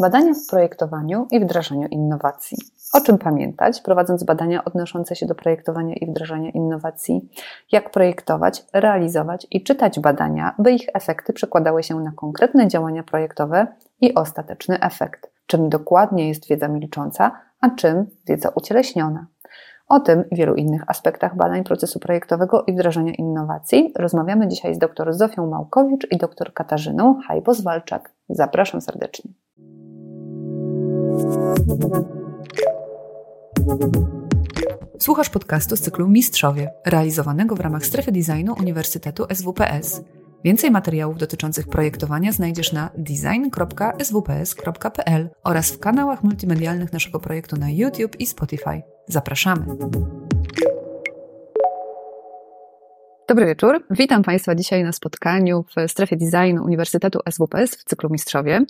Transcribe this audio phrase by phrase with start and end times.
[0.00, 2.58] Badania w projektowaniu i wdrażaniu innowacji.
[2.92, 7.28] O czym pamiętać, prowadząc badania odnoszące się do projektowania i wdrażania innowacji?
[7.72, 13.66] Jak projektować, realizować i czytać badania, by ich efekty przekładały się na konkretne działania projektowe
[14.00, 15.30] i ostateczny efekt?
[15.46, 17.30] Czym dokładnie jest wiedza milcząca,
[17.60, 19.26] a czym wiedza ucieleśniona?
[19.88, 24.78] O tym i wielu innych aspektach badań procesu projektowego i wdrażania innowacji rozmawiamy dzisiaj z
[24.78, 28.00] dr Zofią Małkowicz i dr Katarzyną Hajbos-Walczak.
[28.28, 29.30] Zapraszam serdecznie.
[34.98, 40.02] Słuchasz podcastu z cyklu Mistrzowie, realizowanego w ramach strefy designu Uniwersytetu SWPS.
[40.44, 43.60] Więcej materiałów dotyczących projektowania znajdziesz na design.swps.pl
[45.44, 48.82] oraz w kanałach multimedialnych naszego projektu na YouTube i Spotify.
[49.06, 49.66] Zapraszamy!
[53.28, 53.84] Dobry wieczór.
[53.90, 58.60] Witam Państwa dzisiaj na spotkaniu w strefie designu Uniwersytetu SWPS w cyklu Mistrzowie.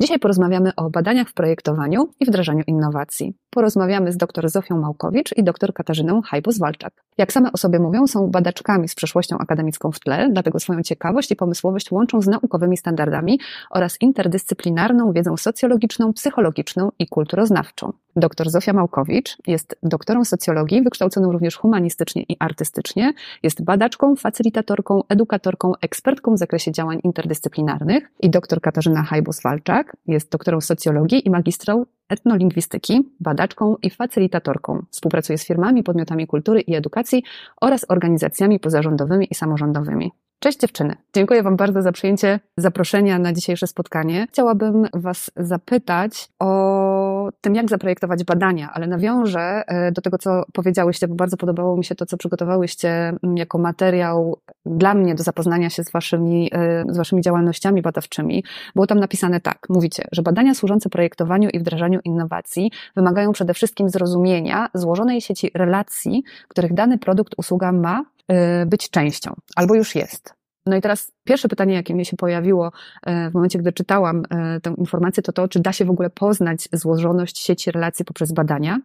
[0.00, 3.34] Dzisiaj porozmawiamy o badaniach w projektowaniu i wdrażaniu innowacji.
[3.50, 6.90] Porozmawiamy z dr Zofią Małkowicz i dr Katarzyną Hajbus-Walczak.
[7.18, 11.30] Jak same o sobie mówią, są badaczkami z przeszłością akademicką w tle, dlatego swoją ciekawość
[11.30, 13.40] i pomysłowość łączą z naukowymi standardami
[13.70, 17.92] oraz interdyscyplinarną wiedzą socjologiczną, psychologiczną i kulturoznawczą.
[18.16, 25.72] Dr Zofia Małkowicz jest doktorą socjologii, wykształconą również humanistycznie i artystycznie, jest badaczką, facylitatorką, edukatorką,
[25.80, 33.10] ekspertką w zakresie działań interdyscyplinarnych i dr Katarzyna Hajbus-Walczak jest doktorą socjologii i magistrą etnolingwistyki,
[33.20, 34.84] badaczką i facylitatorką.
[34.90, 37.22] Współpracuje z firmami, podmiotami kultury i edukacji
[37.60, 40.12] oraz organizacjami pozarządowymi i samorządowymi.
[40.40, 40.96] Cześć dziewczyny.
[41.14, 44.26] Dziękuję Wam bardzo za przyjęcie zaproszenia na dzisiejsze spotkanie.
[44.30, 46.97] Chciałabym Was zapytać o
[47.40, 51.84] tym, jak zaprojektować badania, ale nawiążę e, do tego, co powiedziałyście, bo bardzo podobało mi
[51.84, 56.84] się to, co przygotowałyście mm, jako materiał dla mnie do zapoznania się z Waszymi, e,
[56.88, 58.44] z waszymi działalnościami badawczymi.
[58.74, 59.58] Było tam napisane tak.
[59.68, 66.22] Mówicie, że badania służące projektowaniu i wdrażaniu innowacji wymagają przede wszystkim zrozumienia złożonej sieci relacji,
[66.48, 70.37] których dany produkt, usługa ma Y, być częścią, albo już jest.
[70.68, 74.22] No i teraz pierwsze pytanie, jakie mi się pojawiło y, w momencie, gdy czytałam
[74.56, 78.32] y, tę informację, to to, czy da się w ogóle poznać złożoność sieci relacji poprzez
[78.32, 78.78] badania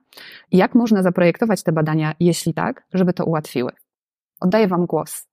[0.52, 3.72] jak można zaprojektować te badania, jeśli tak, żeby to ułatwiły.
[4.40, 5.33] Oddaję Wam głos.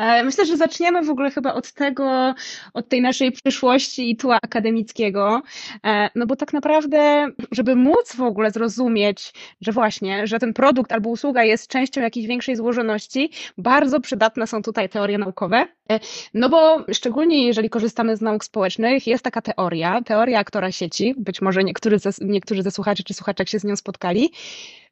[0.00, 2.34] E, myślę, że zaczniemy w ogóle chyba od tego,
[2.74, 5.42] od tej naszej przyszłości i tła akademickiego,
[5.86, 10.92] e, no bo tak naprawdę, żeby móc w ogóle zrozumieć, że właśnie, że ten produkt
[10.92, 16.00] albo usługa jest częścią jakiejś większej złożoności, bardzo przydatne są tutaj teorie naukowe, e,
[16.34, 21.42] no bo szczególnie jeżeli korzystamy z nauk społecznych, jest taka teoria, teoria aktora sieci, być
[21.42, 24.30] może niektórzy ze, niektórzy ze słuchaczy czy słuchaczek się z nią spotkali,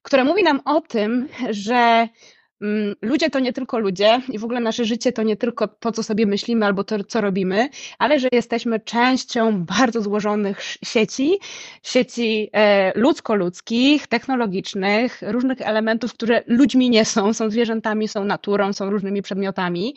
[0.03, 2.09] która mówi nam o tym, że
[3.03, 6.03] ludzie to nie tylko ludzie i w ogóle nasze życie to nie tylko to, co
[6.03, 11.39] sobie myślimy albo to, co robimy, ale że jesteśmy częścią bardzo złożonych sieci,
[11.83, 18.91] sieci e, ludzko-ludzkich, technologicznych, różnych elementów, które ludźmi nie są, są zwierzętami, są naturą, są
[18.91, 19.95] różnymi przedmiotami.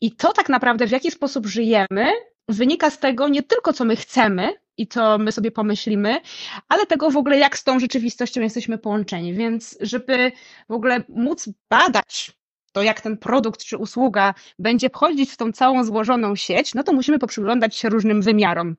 [0.00, 2.10] I to tak naprawdę, w jaki sposób żyjemy,
[2.48, 6.20] wynika z tego nie tylko, co my chcemy, i co my sobie pomyślimy,
[6.68, 9.34] ale tego w ogóle, jak z tą rzeczywistością jesteśmy połączeni.
[9.34, 10.32] Więc, żeby
[10.68, 12.32] w ogóle móc badać
[12.72, 16.92] to, jak ten produkt czy usługa będzie wchodzić w tą całą złożoną sieć, no to
[16.92, 18.76] musimy poprzyglądać się różnym wymiarom.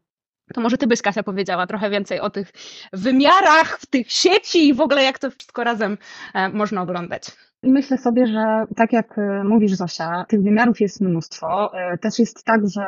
[0.54, 2.52] To może ty byś, Kasia, powiedziała trochę więcej o tych
[2.94, 5.98] wymiarach, w tych sieci i w ogóle jak to wszystko razem
[6.34, 7.24] e, można oglądać.
[7.64, 11.72] I myślę sobie, że tak jak e, mówisz Zosia, tych wymiarów jest mnóstwo.
[11.74, 12.86] E, też jest tak, że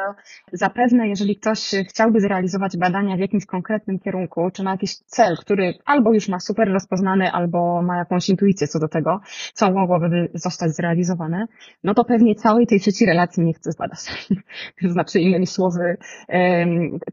[0.54, 5.74] zapewne jeżeli ktoś chciałby zrealizować badania w jakimś konkretnym kierunku, czy ma jakiś cel, który
[5.86, 9.20] albo już ma super rozpoznany, albo ma jakąś intuicję co do tego,
[9.54, 11.46] co mogłoby zostać zrealizowane,
[11.84, 14.00] no to pewnie całej tej sieci relacji nie chce zbadać.
[14.94, 15.98] znaczy innymi słowy,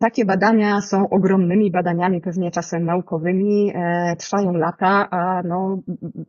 [0.00, 5.78] takie badania są ogromnymi badaniami, pewnie czasem naukowymi, e, trwają lata, a no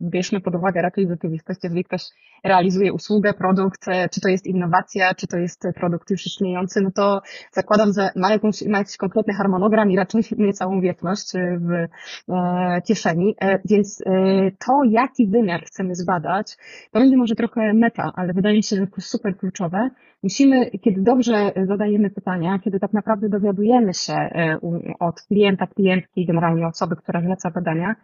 [0.02, 2.02] bierzmy pod uwagę raczej rzeczywistości, jeżeli ktoś
[2.44, 6.90] realizuje usługę, produkt, e, czy to jest innowacja, czy to jest produkt już istniejący, no
[6.90, 11.58] to zakładam, że ma, jakąś, ma jakiś konkretny harmonogram i raczej nie całą wieczność e,
[11.58, 11.72] w
[12.32, 13.36] e, kieszeni.
[13.64, 14.02] Więc
[14.66, 16.56] to, jaki wymiar chcemy zbadać,
[16.92, 19.90] to będzie może trochę meta, ale wydaje mi się, że super kluczowe.
[20.22, 24.14] Musimy, kiedy dobrze zadajemy pytania, kiedy tak naprawdę dowiadujemy się
[25.00, 27.94] od klienta, klientki, generalnie osoby, która zleca badania,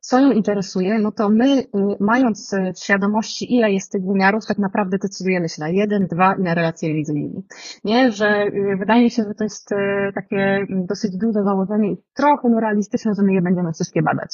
[0.00, 1.66] co ją interesuje, no to my, y,
[2.00, 6.42] mając y, świadomości, ile jest tych wymiarów, tak naprawdę decydujemy się na jeden, dwa i
[6.42, 7.42] na relacje między nimi.
[7.84, 9.68] Nie, że y, wydaje mi się, że to jest
[10.14, 14.30] takie dosyć duże założenie i trochę no realistyczne, że my je będziemy wszystkie badać.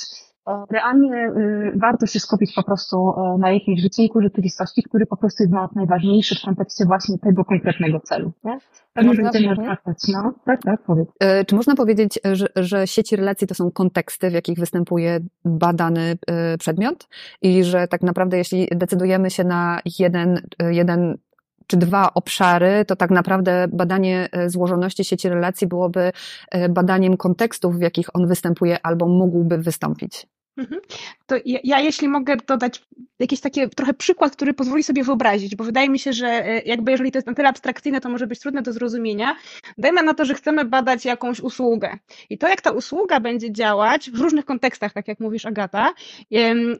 [0.70, 1.32] Realnie
[1.76, 5.72] warto się skupić po prostu na jakimś wycinku rzeczywistości, który po prostu jest dla nas
[5.74, 8.32] najważniejszy w kontekście właśnie tego konkretnego celu.
[8.44, 8.58] Nie?
[8.92, 9.98] Pewnie będziemy wracać.
[10.12, 11.08] No, tak, tak, powiedz.
[11.46, 16.16] Czy można powiedzieć, że, że sieci relacji to są konteksty, w jakich występuje badany
[16.58, 17.08] przedmiot
[17.42, 20.40] i że tak naprawdę jeśli decydujemy się na jeden,
[20.70, 21.18] jeden
[21.66, 26.12] czy dwa obszary, to tak naprawdę badanie e, złożoności sieci relacji byłoby
[26.50, 30.26] e, badaniem kontekstów, w jakich on występuje albo mógłby wystąpić.
[30.56, 30.80] Mhm.
[31.26, 32.82] To ja, ja, jeśli mogę dodać
[33.18, 36.90] jakiś taki trochę przykład, który pozwoli sobie wyobrazić, bo wydaje mi się, że e, jakby
[36.90, 39.36] jeżeli to jest na tyle abstrakcyjne, to może być trudne do zrozumienia.
[39.78, 41.98] Dajmy na to, że chcemy badać jakąś usługę.
[42.30, 45.94] I to, jak ta usługa będzie działać w różnych kontekstach, tak jak mówisz, Agata,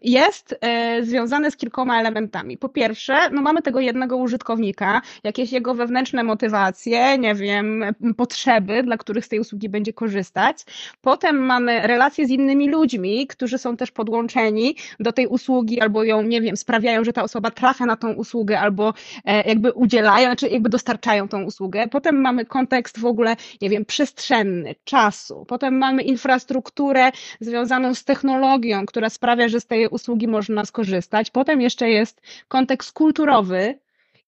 [0.02, 2.58] jest e, związane z kilkoma elementami.
[2.58, 7.84] Po pierwsze, no mamy tego jednego użytkownika, jakieś jego wewnętrzne motywacje, nie wiem,
[8.16, 10.64] potrzeby, dla których z tej usługi będzie korzystać.
[11.00, 16.22] Potem mamy relacje z innymi ludźmi, którzy są też podłączeni do tej usługi albo ją,
[16.22, 20.48] nie wiem, sprawiają, że ta osoba trafia na tą usługę albo e, jakby udzielają, znaczy
[20.48, 21.88] jakby dostarczają tą usługę.
[21.88, 25.44] Potem mamy kontekst w ogóle, nie wiem, przestrzenny, czasu.
[25.48, 27.10] Potem mamy infrastrukturę
[27.40, 31.30] związaną z technologią, która sprawia, że z tej usługi można skorzystać.
[31.30, 33.78] Potem jeszcze jest kontekst kulturowy,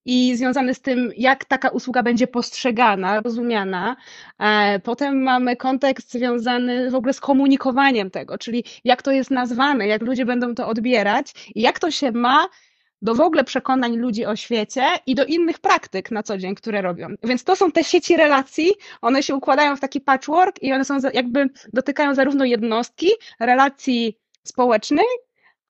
[0.08, 3.96] i związany z tym, jak taka usługa będzie postrzegana, rozumiana.
[4.38, 9.86] E, potem mamy kontekst związany w ogóle z komunikowaniem tego, czyli jak to jest nazwane,
[9.86, 12.48] jak ludzie będą to odbierać i jak to się ma
[13.02, 16.82] do w ogóle przekonań ludzi o świecie i do innych praktyk na co dzień, które
[16.82, 17.08] robią.
[17.22, 20.98] Więc to są te sieci relacji, one się układają w taki patchwork i one są
[21.14, 23.08] jakby dotykają zarówno jednostki,
[23.40, 25.06] relacji społecznej,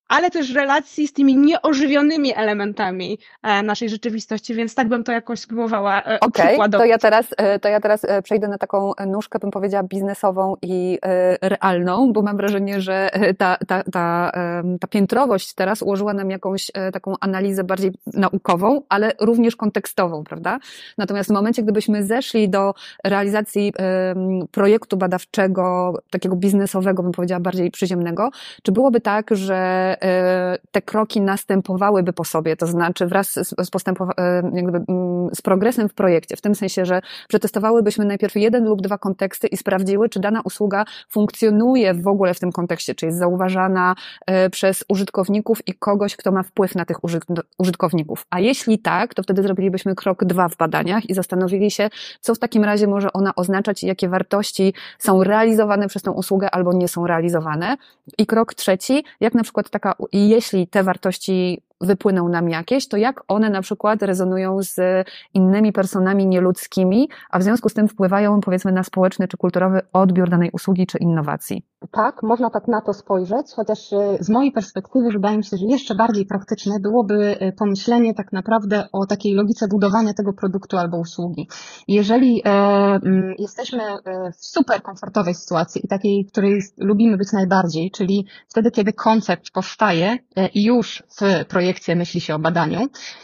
[0.08, 5.40] ale też relacji z tymi nieożywionymi elementami e, naszej rzeczywistości, więc tak bym to jakoś
[5.40, 9.38] spróbowała e, Okej, okay, to ja teraz, e, to ja teraz przejdę na taką nóżkę,
[9.38, 10.98] bym powiedziała, biznesową i
[11.42, 14.32] realną, bo mam wrażenie, że ta, ta, ta,
[14.80, 20.58] ta piętrowość teraz ułożyła nam jakąś taką analizę bardziej naukową, ale również kontekstową, prawda?
[20.98, 22.74] Natomiast w momencie, gdybyśmy zeszli do
[23.04, 23.72] realizacji
[24.50, 28.30] projektu badawczego, takiego biznesowego, bym powiedziała, bardziej przyziemnego,
[28.62, 29.97] czy byłoby tak, że E,
[30.70, 35.94] te kroki następowałyby po sobie, to znaczy wraz z, e, jakby, mm, z progresem w
[35.94, 40.40] projekcie, w tym sensie, że przetestowałybyśmy najpierw jeden lub dwa konteksty i sprawdziły, czy dana
[40.44, 43.94] usługa funkcjonuje w ogóle w tym kontekście, czy jest zauważana
[44.26, 46.96] e, przez użytkowników i kogoś, kto ma wpływ na tych
[47.58, 48.26] użytkowników.
[48.30, 51.88] A jeśli tak, to wtedy zrobilibyśmy krok dwa w badaniach i zastanowili się,
[52.20, 56.50] co w takim razie może ona oznaczać i jakie wartości są realizowane przez tę usługę
[56.50, 57.76] albo nie są realizowane.
[58.18, 62.96] I krok trzeci, jak na przykład taka i jeśli te wartości wypłyną nam jakieś, to
[62.96, 68.40] jak one na przykład rezonują z innymi personami nieludzkimi, a w związku z tym wpływają
[68.40, 71.62] powiedzmy na społeczny czy kulturowy odbiór danej usługi czy innowacji.
[71.90, 75.66] Tak, można tak na to spojrzeć, chociaż e, z mojej perspektywy wydaje mi się, że
[75.66, 80.98] jeszcze bardziej praktyczne byłoby e, pomyślenie tak naprawdę o takiej logice budowania tego produktu albo
[80.98, 81.48] usługi.
[81.88, 87.90] Jeżeli e, mm, jesteśmy e, w super komfortowej sytuacji i takiej, której lubimy być najbardziej,
[87.90, 92.80] czyli wtedy, kiedy koncept powstaje e, i już w projekcie myśli się o badaniu,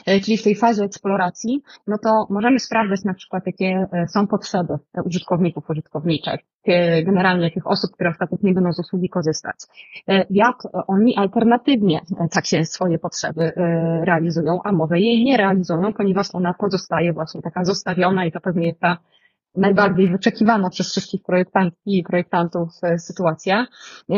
[0.06, 4.74] e, czyli w tej fazie eksploracji, no to możemy sprawdzać na przykład, jakie są potrzeby
[5.04, 6.44] użytkowników, użytkowniczek,
[7.04, 9.56] generalnie tych osób, które ostatecznie będą z usługi korzystać.
[10.08, 10.56] E, jak
[10.86, 16.26] oni alternatywnie e, tak się swoje potrzeby e, realizują, a może jej nie realizują, ponieważ
[16.32, 18.98] ona pozostaje właśnie taka zostawiona i to pewnie jest ta
[19.56, 23.66] najbardziej wyczekiwana przez wszystkich projektantów i projektantów e, sytuacja.
[24.10, 24.16] E,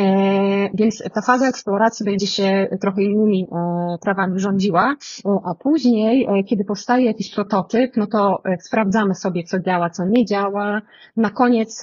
[0.74, 4.96] więc ta faza eksploracji będzie się trochę innymi e, prawami rządziła,
[5.44, 10.82] a później, kiedy powstaje jakiś prototyp, no to sprawdzamy sobie, co działa, co nie działa.
[11.16, 11.82] Na koniec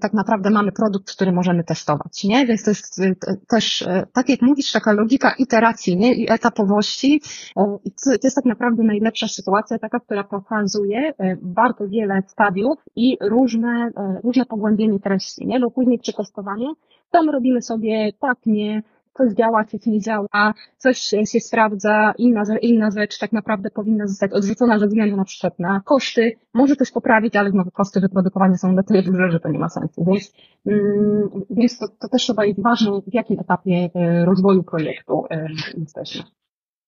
[0.00, 2.46] tak naprawdę mamy produkt, który możemy testować, nie?
[2.46, 3.00] Więc to jest
[3.48, 6.14] też, tak jak mówisz, taka logika iteracji, nie?
[6.14, 7.22] I etapowości.
[8.04, 11.12] To jest tak naprawdę najlepsza sytuacja, taka, która pokazuje
[11.42, 15.60] bardzo wiele stadiów, i różne, e, różne pogłębienie treści, nie?
[15.60, 16.74] Bo później przy testowaniu
[17.10, 18.82] tam robimy sobie tak, nie,
[19.14, 24.32] coś działa, coś nie działa, coś się sprawdza, inna, inna rzecz tak naprawdę powinna zostać
[24.32, 25.24] odrzucona ze względu na
[25.58, 26.32] na koszty.
[26.54, 29.68] Może coś poprawić, ale znowu koszty wyprodukowania są na tyle duże, że to nie ma
[29.68, 30.04] sensu.
[30.04, 30.32] Więc,
[30.66, 35.46] mm, więc to, to też chyba jest ważne, w jakim etapie e, rozwoju projektu e,
[35.78, 36.22] jesteśmy.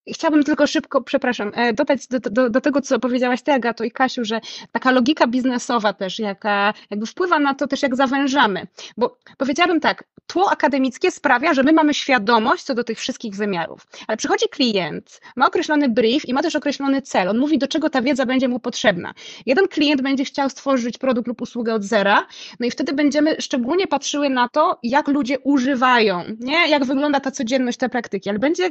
[0.08, 3.90] Chciałabym tylko szybko, przepraszam, e, dodać do, do, do, tego, co powiedziałaś Ty, Agato i
[3.90, 4.40] Kasiu, że
[4.72, 8.66] taka logika biznesowa też, jaka jakby wpływa na to też, jak zawężamy.
[8.96, 13.86] Bo powiedziałabym tak, tło akademickie sprawia, że my mamy świadomość co do tych wszystkich wymiarów.
[14.06, 17.28] Ale przychodzi klient, ma określony brief i ma też określony cel.
[17.28, 19.14] On mówi, do czego ta wiedza będzie mu potrzebna.
[19.46, 22.26] Jeden klient będzie chciał stworzyć produkt lub usługę od zera,
[22.60, 26.68] no i wtedy będziemy szczególnie patrzyły na to, jak ludzie używają, nie?
[26.68, 28.30] jak wygląda ta codzienność, te praktyki.
[28.30, 28.70] Ale będzie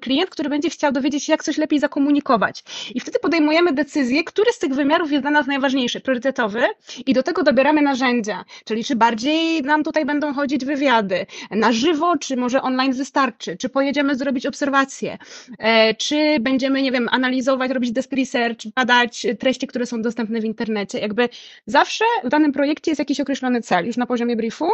[0.00, 2.64] klient, który będzie chciał dowiedzieć się, jak coś lepiej zakomunikować.
[2.94, 6.62] I wtedy podejmujemy decyzję, który z tych wymiarów jest dla nas najważniejszy, priorytetowy
[7.06, 8.44] i do tego dobieramy narzędzia.
[8.64, 13.68] Czyli czy bardziej nam tutaj będą chodzić wywiady na żywo, czy może online wystarczy, czy
[13.68, 15.18] pojedziemy zrobić obserwacje,
[15.58, 20.44] e, czy będziemy, nie wiem, analizować, robić desk research, badać treści, które są dostępne w
[20.44, 20.98] internecie.
[20.98, 21.28] Jakby
[21.66, 24.68] zawsze w danym projekcie jest jakiś określony cel już na poziomie briefu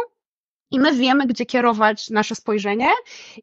[0.71, 2.87] i my wiemy, gdzie kierować nasze spojrzenie,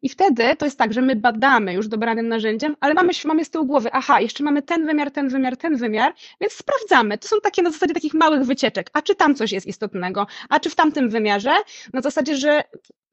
[0.01, 3.49] i wtedy to jest tak, że my badamy już dobranym narzędziem, ale mamy, mamy z
[3.49, 7.17] tyłu głowy, aha, jeszcze mamy ten wymiar, ten wymiar, ten wymiar, więc sprawdzamy.
[7.17, 8.89] To są takie na zasadzie takich małych wycieczek.
[8.93, 10.27] A czy tam coś jest istotnego?
[10.49, 11.51] A czy w tamtym wymiarze?
[11.93, 12.63] Na zasadzie, że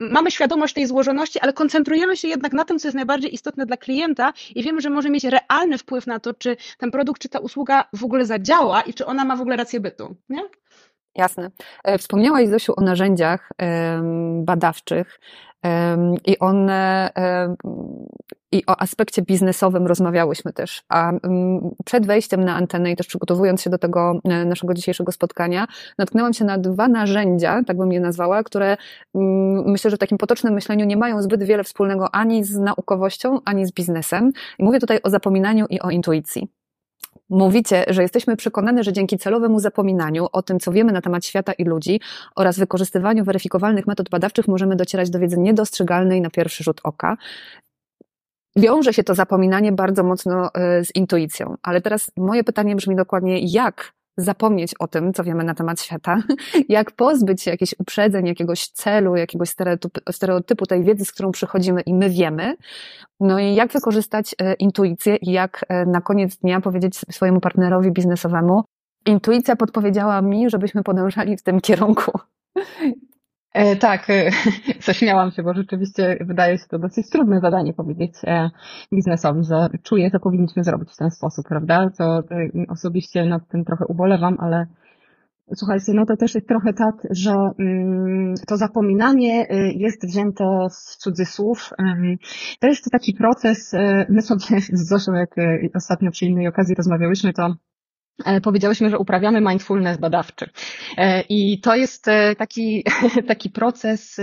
[0.00, 3.76] mamy świadomość tej złożoności, ale koncentrujemy się jednak na tym, co jest najbardziej istotne dla
[3.76, 7.38] klienta i wiemy, że może mieć realny wpływ na to, czy ten produkt, czy ta
[7.38, 10.16] usługa w ogóle zadziała i czy ona ma w ogóle rację bytu.
[10.28, 10.42] Nie?
[11.16, 11.50] Jasne.
[11.84, 13.48] E, wspomniałaś, Zosiu, o narzędziach
[14.44, 15.20] badawczych
[16.24, 17.10] i one
[18.52, 20.82] i o aspekcie biznesowym rozmawiałyśmy też.
[20.88, 21.12] A
[21.84, 25.66] przed wejściem na antenę i też przygotowując się do tego e, naszego dzisiejszego spotkania,
[25.98, 28.76] natknęłam się na dwa narzędzia, tak bym je nazwała, które
[29.66, 33.66] myślę, że w takim potocznym myśleniu nie mają zbyt wiele wspólnego ani z naukowością, ani
[33.66, 34.32] z biznesem.
[34.58, 36.59] Mówię tutaj o zapominaniu i o intuicji.
[37.30, 41.52] Mówicie, że jesteśmy przekonani, że dzięki celowemu zapominaniu o tym, co wiemy na temat świata
[41.52, 42.00] i ludzi
[42.36, 47.16] oraz wykorzystywaniu weryfikowalnych metod badawczych możemy docierać do wiedzy niedostrzegalnej na pierwszy rzut oka.
[48.56, 53.38] Wiąże się to zapominanie bardzo mocno e, z intuicją, ale teraz moje pytanie brzmi dokładnie,
[53.38, 56.22] jak zapomnieć o tym, co wiemy na temat świata,
[56.68, 61.80] jak pozbyć się jakichś uprzedzeń, jakiegoś celu, jakiegoś stereotypu, stereotypu tej wiedzy, z którą przychodzimy
[61.80, 62.56] i my wiemy,
[63.20, 67.92] no i jak wykorzystać e, intuicję i jak e, na koniec dnia powiedzieć swojemu partnerowi
[67.92, 68.64] biznesowemu,
[69.06, 72.18] intuicja podpowiedziała mi, żebyśmy podążali w tym kierunku.
[73.52, 74.30] E, tak, e,
[74.86, 78.50] zaśmiałam się, bo rzeczywiście wydaje się to dosyć trudne zadanie powiedzieć e,
[78.92, 81.90] biznesowi, że czuję, że powinniśmy zrobić w ten sposób, prawda?
[81.98, 82.22] To
[82.68, 84.66] osobiście nad tym trochę ubolewam, ale
[85.54, 91.70] słuchajcie, no to też jest trochę tak, że mm, to zapominanie jest wzięte z cudzysłów.
[92.60, 93.72] To jest taki proces,
[94.08, 95.34] my sobie z Zosią, jak
[95.74, 97.54] ostatnio przy innej okazji rozmawiałyśmy, to
[98.42, 100.50] powiedziałyśmy, że uprawiamy mindfulness badawczy.
[100.96, 102.84] E, I to jest e, taki,
[103.28, 104.20] taki proces,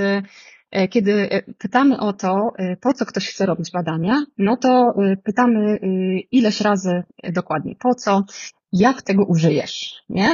[0.90, 2.52] kiedy pytamy o to,
[2.82, 5.78] po co ktoś chce robić badania, no to pytamy
[6.32, 8.24] ileś razy dokładnie po co,
[8.74, 10.30] jak tego użyjesz, nie?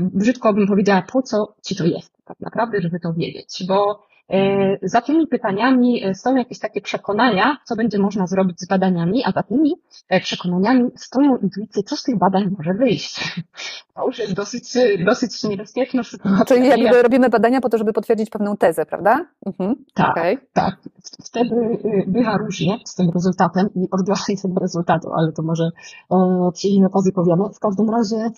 [0.00, 4.13] Brzydko bym powiedziała, po co ci to jest tak naprawdę, żeby to wiedzieć, bo E,
[4.82, 9.32] za tymi pytaniami e, są jakieś takie przekonania, co będzie można zrobić z badaniami, a
[9.32, 9.74] za tymi
[10.08, 13.20] e, przekonaniami stoją intuicje, co z tych badań może wyjść.
[13.94, 14.72] To już jest dosyć,
[15.06, 16.44] dosyć niebezpieczna sytuacja.
[16.44, 19.26] Czyli jakby robimy badania po to, żeby potwierdzić pewną tezę, prawda?
[19.46, 19.74] Mhm.
[19.94, 20.38] Tak, okay.
[20.52, 20.76] tak.
[21.24, 25.70] Wtedy bywa różnie z tym rezultatem i odbioraj tego rezultatu, ale to może
[26.52, 27.44] przy innej okazji powiemy.
[27.54, 28.30] W każdym razie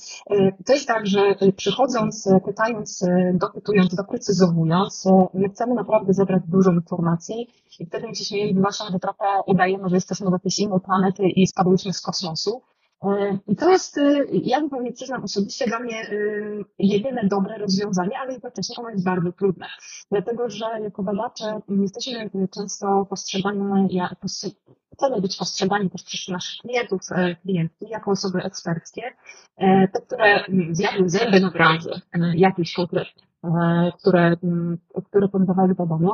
[0.66, 1.20] to jest tak, że
[1.56, 7.48] przychodząc, pytając, dopytując, doprecyzowując, my chcemy naprawdę zebrać dużo informacji
[7.80, 8.54] i wtedy mi się śmieje,
[8.92, 12.62] że trochę udajemy, że jesteśmy z jakiejś innej planety i spadłyśmy z kosmosu.
[13.04, 16.12] E, I to jest, e, ja bym pewnie przyznam osobiście, dla mnie e,
[16.78, 19.66] jedyne dobre rozwiązanie, ale jednocześnie ono jest bardzo trudne.
[20.10, 24.00] Dlatego, że jako badacze jesteśmy często postrzegani,
[24.92, 27.00] chcemy być postrzegani też przez naszych klientów,
[27.42, 29.02] klientki jako osoby eksperckie,
[29.92, 32.00] te, które zjadły zęby na branży
[32.34, 33.22] jakiejś konkretnie.
[33.46, 36.10] E, które, mm, które podawali badania.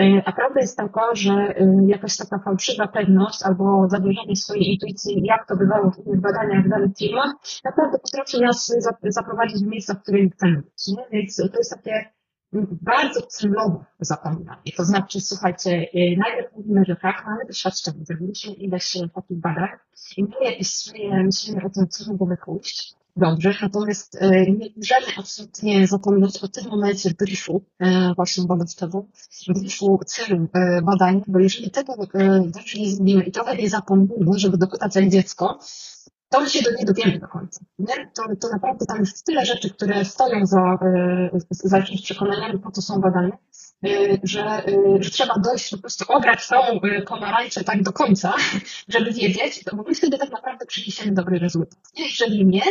[0.00, 5.22] E, a prawda jest taka, że e, jakaś taka fałszywa pewność albo zawierzenie swojej intuicji,
[5.24, 7.32] jak to bywało w innych badaniach w danych firmach,
[7.64, 10.96] naprawdę potrafi nas zaprowadzić w miejsca, w których chcemy być.
[11.12, 12.10] Więc to jest takie
[12.52, 14.72] mm, bardzo celowe zapominanie.
[14.76, 15.70] To znaczy, słuchajcie,
[16.18, 19.68] najpierw mówimy, że tak, mamy doświadczenie, zrobiliśmy ileś takich badań
[20.16, 25.06] i mamy jakieś swoje myślenie o tym, co mogłoby pójść dobrze, natomiast e, nie możemy
[25.18, 29.04] absolutnie zapominać o tym momencie briefu e, właśnie badawczego,
[29.48, 31.94] briefu celu e, badań, bo jeżeli tego
[32.46, 35.58] dobrze nie zrobimy i trochę nie zapomnimy, żeby dopytać jak dziecko,
[36.28, 37.60] to się do nie dowiemy do końca.
[37.78, 38.10] Nie?
[38.14, 40.78] To, to naprawdę tam jest tyle rzeczy, które stoją za,
[41.50, 43.38] za jakimiś przekonaniami, po co są badania,
[44.22, 48.34] że, y, że trzeba dojść, po prostu obrać tą y, pomarańczę tak do końca,
[48.88, 51.78] żeby wiedzieć, bo my wtedy tak naprawdę przyniesiemy dobry rezultat.
[51.96, 52.62] Jeżeli nie,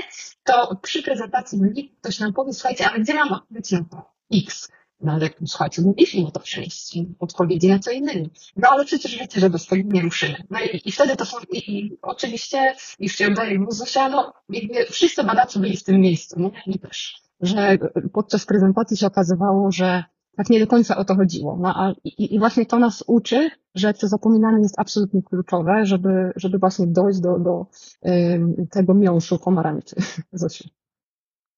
[0.44, 1.60] to przy prezentacji
[2.01, 4.12] ktoś nam powie, słuchajcie, ale gdzie mam odpowiedź na to?
[4.34, 4.72] X.
[5.01, 8.30] No ale słuchajcie, mówiliśmy o to przejść, odpowiedzi na co innego.
[8.56, 10.36] No ale przecież wiecie, że bez tego nie ruszymy.
[10.50, 14.34] No i, i wtedy to są, i, i oczywiście, już się oddaję mu Zosia, no
[14.50, 16.51] jakby wszyscy badacze byli w tym miejscu, nie?
[16.65, 17.77] I też, że
[18.13, 20.03] podczas prezentacji się okazywało, że
[20.35, 21.57] tak nie do końca o to chodziło.
[21.61, 26.31] No, a, i, I właśnie to nas uczy, że to zapominanie jest absolutnie kluczowe, żeby,
[26.35, 27.65] żeby właśnie dojść do, do
[28.05, 29.95] y, tego miąższu pomarańczy.
[30.33, 30.69] Zosiu.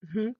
[0.04, 0.34] Mhm.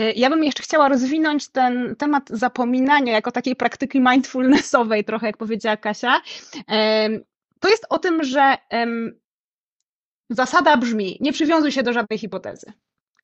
[0.00, 5.36] Y, ja bym jeszcze chciała rozwinąć ten temat zapominania jako takiej praktyki mindfulnessowej, trochę jak
[5.36, 6.20] powiedziała Kasia.
[7.60, 8.54] To jest o tym, że
[10.30, 12.72] zasada brzmi: nie przywiązuj się do żadnej hipotezy.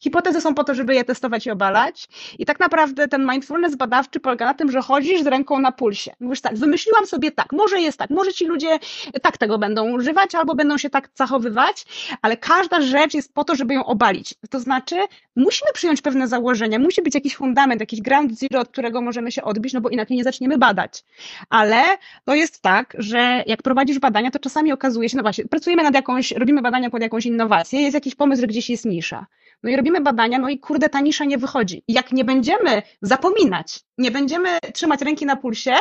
[0.05, 2.09] Hipotezy są po to, żeby je testować i obalać.
[2.39, 6.13] I tak naprawdę ten mindfulness badawczy polega na tym, że chodzisz z ręką na pulsie.
[6.21, 8.79] Mówisz tak, wymyśliłam sobie tak, może jest tak, może ci ludzie
[9.23, 11.87] tak tego będą używać albo będą się tak zachowywać,
[12.23, 14.35] ale każda rzecz jest po to, żeby ją obalić.
[14.51, 14.97] To znaczy,
[15.37, 19.43] musimy przyjąć pewne założenia, musi być jakiś fundament, jakiś ground zero, od którego możemy się
[19.43, 21.05] odbić, no bo inaczej nie zaczniemy badać.
[21.51, 21.83] Ale
[22.25, 25.95] to jest tak, że jak prowadzisz badania, to czasami okazuje się, no właśnie, pracujemy nad
[25.95, 29.27] jakąś, robimy badania pod jakąś innowację, jest jakiś pomysł, że gdzieś jest nisza.
[29.63, 31.83] No i robimy badania, no i kurde, ta nisza nie wychodzi.
[31.89, 35.75] I jak nie będziemy zapominać, nie będziemy trzymać ręki na pulsie,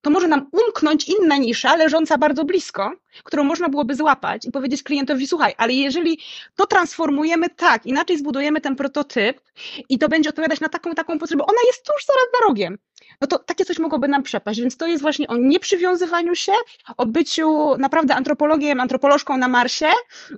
[0.00, 2.92] to może nam umknąć inna nisza leżąca bardzo blisko,
[3.24, 6.18] którą można byłoby złapać i powiedzieć klientowi, słuchaj, ale jeżeli
[6.56, 9.40] to transformujemy tak, inaczej zbudujemy ten prototyp
[9.88, 12.78] i to będzie odpowiadać na taką, taką potrzebę, ona jest tuż zaraz za rogiem,
[13.20, 14.60] no to takie coś mogłoby nam przepaść.
[14.60, 16.52] Więc to jest właśnie o nieprzywiązywaniu się,
[16.96, 19.90] o byciu naprawdę antropologiem, antropolożką na Marsie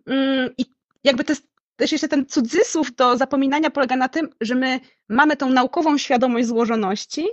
[0.06, 0.64] mm, i
[1.04, 5.36] jakby to jest też jeszcze ten cudzysłów do zapominania polega na tym, że my mamy
[5.36, 7.26] tą naukową świadomość złożoności,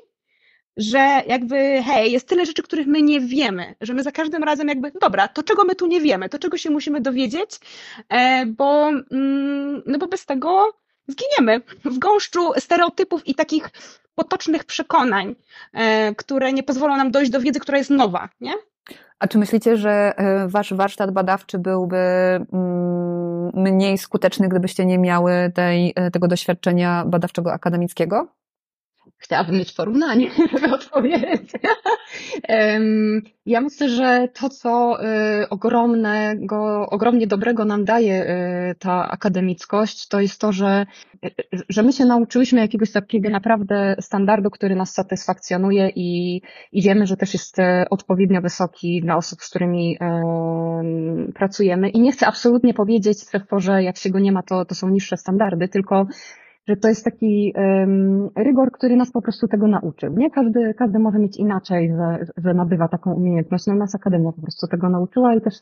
[0.79, 4.67] że jakby, hej, jest tyle rzeczy, których my nie wiemy, że my za każdym razem
[4.67, 7.59] jakby, dobra, to czego my tu nie wiemy, to czego się musimy dowiedzieć,
[8.09, 10.74] e, bo, mm, no bo bez tego
[11.07, 13.69] zginiemy w gąszczu stereotypów i takich
[14.15, 15.36] potocznych przekonań,
[15.74, 18.53] e, które nie pozwolą nam dojść do wiedzy, która jest nowa, nie?
[19.19, 25.51] A czy myślicie, że e, wasz warsztat badawczy byłby mm, mniej skuteczny, gdybyście nie miały
[25.55, 28.38] tej, tego doświadczenia badawczego akademickiego?
[29.19, 31.51] Chciałabym mieć porównanie, żeby odpowiedzieć.
[33.45, 35.03] Ja myślę, że to, co
[35.41, 38.23] y, ogromnego, ogromnie dobrego nam daje
[38.71, 40.85] y, ta akademickość, to jest to, że,
[41.25, 41.31] y,
[41.69, 47.17] że my się nauczyliśmy jakiegoś takiego naprawdę standardu, który nas satysfakcjonuje i, i wiemy, że
[47.17, 47.57] też jest
[47.89, 49.98] odpowiednio wysoki dla osób, z którymi
[51.35, 51.89] pracujemy.
[51.89, 53.17] I nie chcę absolutnie powiedzieć
[53.57, 56.07] że jak się go nie ma, to, to są niższe standardy, tylko
[56.70, 60.14] że to jest taki um, rygor, który nas po prostu tego nauczył.
[60.18, 63.68] Nie każdy, każdy może mieć inaczej, że, że nabywa taką umiejętność.
[63.68, 65.53] No nas Akademia po prostu tego nauczyła i też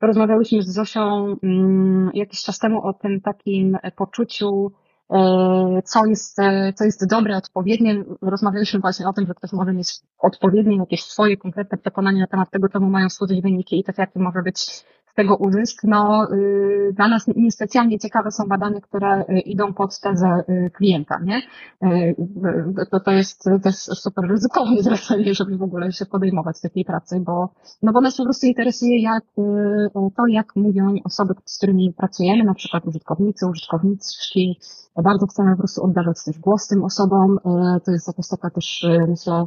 [0.00, 4.72] rozmawiałyśmy z Zosią um, jakiś czas temu o tym takim poczuciu,
[5.10, 8.04] e, co jest, e, co jest dobre, odpowiednie.
[8.22, 12.50] Rozmawialiśmy właśnie o tym, że ktoś może mieć odpowiednie jakieś swoje konkretne przekonanie na temat
[12.50, 15.84] tego, czemu mają służyć wyniki i też jaki może być z tego uzysk.
[15.84, 21.18] No, y, dla nas niespecjalnie ciekawe są badania, które y, idą pod tezę y, klienta,
[21.24, 21.42] nie?
[22.90, 27.48] To, to jest też super ryzykowne zlecenie, żeby w ogóle się podejmować takiej pracy, bo,
[27.82, 29.24] no bo nas po prostu interesuje jak,
[30.16, 34.60] to, jak mówią osoby, z którymi pracujemy, na przykład użytkownicy, użytkowniczki.
[35.04, 37.38] Bardzo chcemy po prostu oddawać też głos tym osobom.
[37.84, 39.46] To jest jakaś taka też, myślę,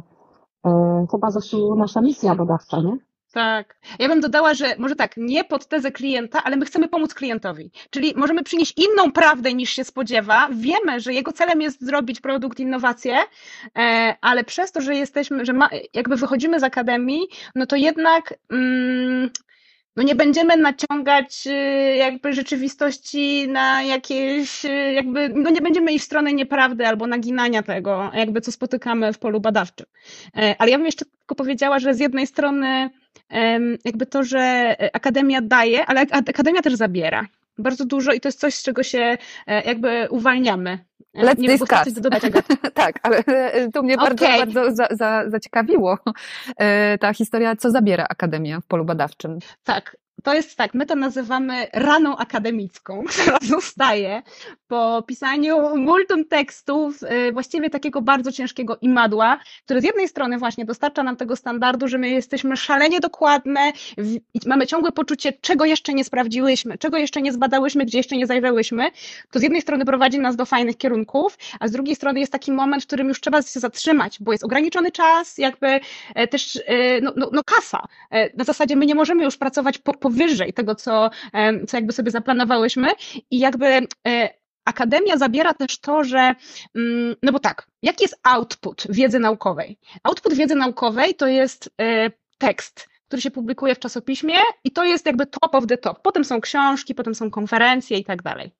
[1.10, 2.98] chyba zresztą nasza misja badawcza, nie?
[3.36, 3.76] Tak.
[3.98, 7.70] Ja bym dodała, że może tak, nie pod tezę klienta, ale my chcemy pomóc klientowi.
[7.90, 10.48] Czyli możemy przynieść inną prawdę niż się spodziewa.
[10.52, 13.16] Wiemy, że jego celem jest zrobić produkt, innowację,
[13.78, 18.34] e, ale przez to, że jesteśmy, że ma, jakby wychodzimy z akademii, no to jednak
[18.50, 19.30] mm,
[19.96, 26.04] no nie będziemy naciągać y, jakby rzeczywistości na jakieś, y, jakby, no nie będziemy iść
[26.04, 29.86] w stronę nieprawdy albo naginania tego, jakby co spotykamy w polu badawczym.
[30.36, 32.90] E, ale ja bym jeszcze tylko powiedziała, że z jednej strony
[33.84, 37.26] jakby to, że akademia daje, ale akademia też zabiera
[37.58, 40.78] bardzo dużo i to jest coś, z czego się e, jakby uwalniamy.
[41.14, 41.92] E, Let's nie discuss.
[41.92, 42.22] Dodać,
[42.74, 44.08] tak, ale e, to mnie okay.
[44.08, 45.98] bardzo, bardzo za, za, zaciekawiło
[47.00, 49.38] ta historia, co zabiera Akademia w polu badawczym.
[49.64, 54.22] Tak, to jest tak, my to nazywamy raną akademicką, która zostaje
[54.68, 60.64] po pisaniu multum tekstów, y, właściwie takiego bardzo ciężkiego imadła, które z jednej strony właśnie
[60.64, 63.72] dostarcza nam tego standardu, że my jesteśmy szalenie dokładne
[64.46, 68.90] mamy ciągłe poczucie, czego jeszcze nie sprawdziłyśmy, czego jeszcze nie zbadałyśmy, gdzie jeszcze nie zajrzałyśmy,
[69.30, 72.52] to z jednej strony prowadzi nas do fajnych kierunków, a z drugiej strony jest taki
[72.52, 75.80] moment, w którym już trzeba się zatrzymać, bo jest ograniczony czas, jakby
[76.14, 77.84] e, też e, no, no, no kasa.
[78.10, 81.10] E, na zasadzie my nie możemy już pracować po, powyżej tego, co,
[81.68, 82.88] co jakby sobie zaplanowałyśmy
[83.30, 83.86] i jakby
[84.64, 86.34] akademia zabiera też to, że,
[86.74, 89.78] mm, no bo tak, jaki jest output wiedzy naukowej?
[90.02, 95.06] Output wiedzy naukowej to jest e, tekst, który się publikuje w czasopiśmie i to jest
[95.06, 96.02] jakby top of the top.
[96.02, 98.52] Potem są książki, potem są konferencje i tak dalej.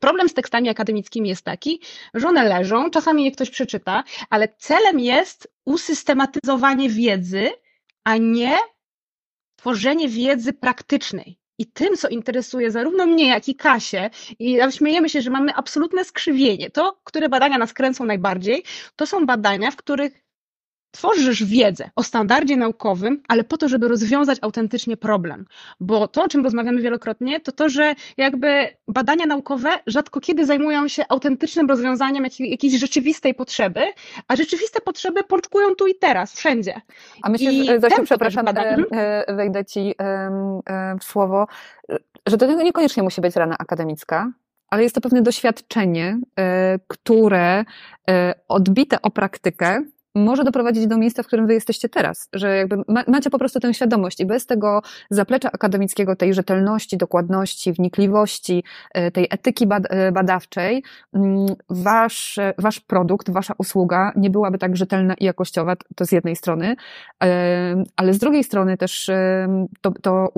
[0.00, 1.80] Problem z tekstami akademickimi jest taki,
[2.14, 7.50] że one leżą, czasami je ktoś przeczyta, ale celem jest usystematyzowanie wiedzy,
[8.04, 8.56] a nie
[9.60, 11.38] tworzenie wiedzy praktycznej.
[11.58, 16.04] I tym, co interesuje zarówno mnie, jak i Kasię, i śmiejemy się, że mamy absolutne
[16.04, 16.70] skrzywienie.
[16.70, 18.64] To, które badania nas kręcą najbardziej,
[18.96, 20.12] to są badania, w których
[20.90, 25.46] tworzysz wiedzę o standardzie naukowym, ale po to, żeby rozwiązać autentycznie problem.
[25.80, 30.88] Bo to, o czym rozmawiamy wielokrotnie, to to, że jakby badania naukowe rzadko kiedy zajmują
[30.88, 33.80] się autentycznym rozwiązaniem jakiejś rzeczywistej potrzeby,
[34.28, 36.80] a rzeczywiste potrzeby pączkują tu i teraz, wszędzie.
[37.22, 38.52] A myślę, I że, Zosiu, przepraszam, e,
[39.28, 41.46] e, wejdę Ci e, w słowo,
[42.26, 44.32] że to niekoniecznie musi być rana akademicka,
[44.68, 46.18] ale jest to pewne doświadczenie,
[46.88, 47.64] które
[48.48, 49.82] odbite o praktykę
[50.14, 52.76] może doprowadzić do miejsca, w którym wy jesteście teraz, że jakby
[53.08, 59.10] macie po prostu tę świadomość i bez tego zaplecza akademickiego, tej rzetelności, dokładności, wnikliwości, e,
[59.10, 60.82] tej etyki e, badawczej,
[61.14, 66.36] mm, wasz, wasz produkt, wasza usługa nie byłaby tak rzetelna i jakościowa, to z jednej
[66.36, 66.76] strony,
[67.22, 69.10] e, ale z drugiej strony też
[69.80, 70.32] to, to,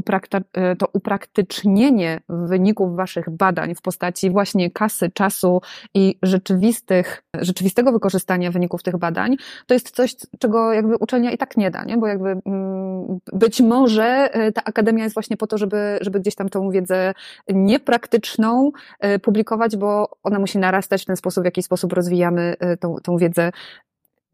[0.78, 5.60] to upraktycznienie wyników waszych badań w postaci właśnie kasy, czasu
[5.94, 11.56] i rzeczywistych, rzeczywistego wykorzystania wyników tych badań, to jest coś, czego jakby uczelnia i tak
[11.56, 11.96] nie da, nie?
[11.96, 16.34] bo jakby mm, być może e, ta akademia jest właśnie po to, żeby, żeby gdzieś
[16.34, 17.14] tam tą wiedzę
[17.48, 22.76] niepraktyczną e, publikować, bo ona musi narastać w ten sposób, w jaki sposób rozwijamy e,
[22.76, 23.50] tą, tą wiedzę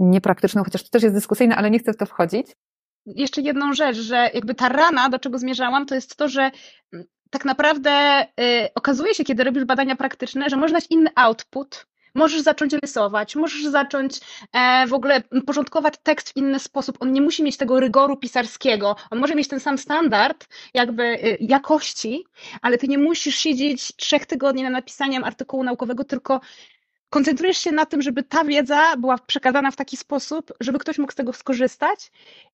[0.00, 2.46] niepraktyczną, chociaż to też jest dyskusyjne, ale nie chcę w to wchodzić.
[3.06, 6.50] Jeszcze jedną rzecz, że jakby ta rana, do czego zmierzałam, to jest to, że
[6.92, 11.86] mm, tak naprawdę y, okazuje się, kiedy robisz badania praktyczne, że można mieć inny output,
[12.18, 14.20] Możesz zacząć rysować, możesz zacząć
[14.52, 16.96] e, w ogóle porządkować tekst w inny sposób.
[17.00, 18.96] On nie musi mieć tego rygoru pisarskiego.
[19.10, 22.24] On może mieć ten sam standard jakby e, jakości,
[22.62, 26.40] ale ty nie musisz siedzieć trzech tygodni na napisaniem artykułu naukowego, tylko
[27.10, 31.12] koncentrujesz się na tym, żeby ta wiedza była przekazana w taki sposób, żeby ktoś mógł
[31.12, 32.10] z tego skorzystać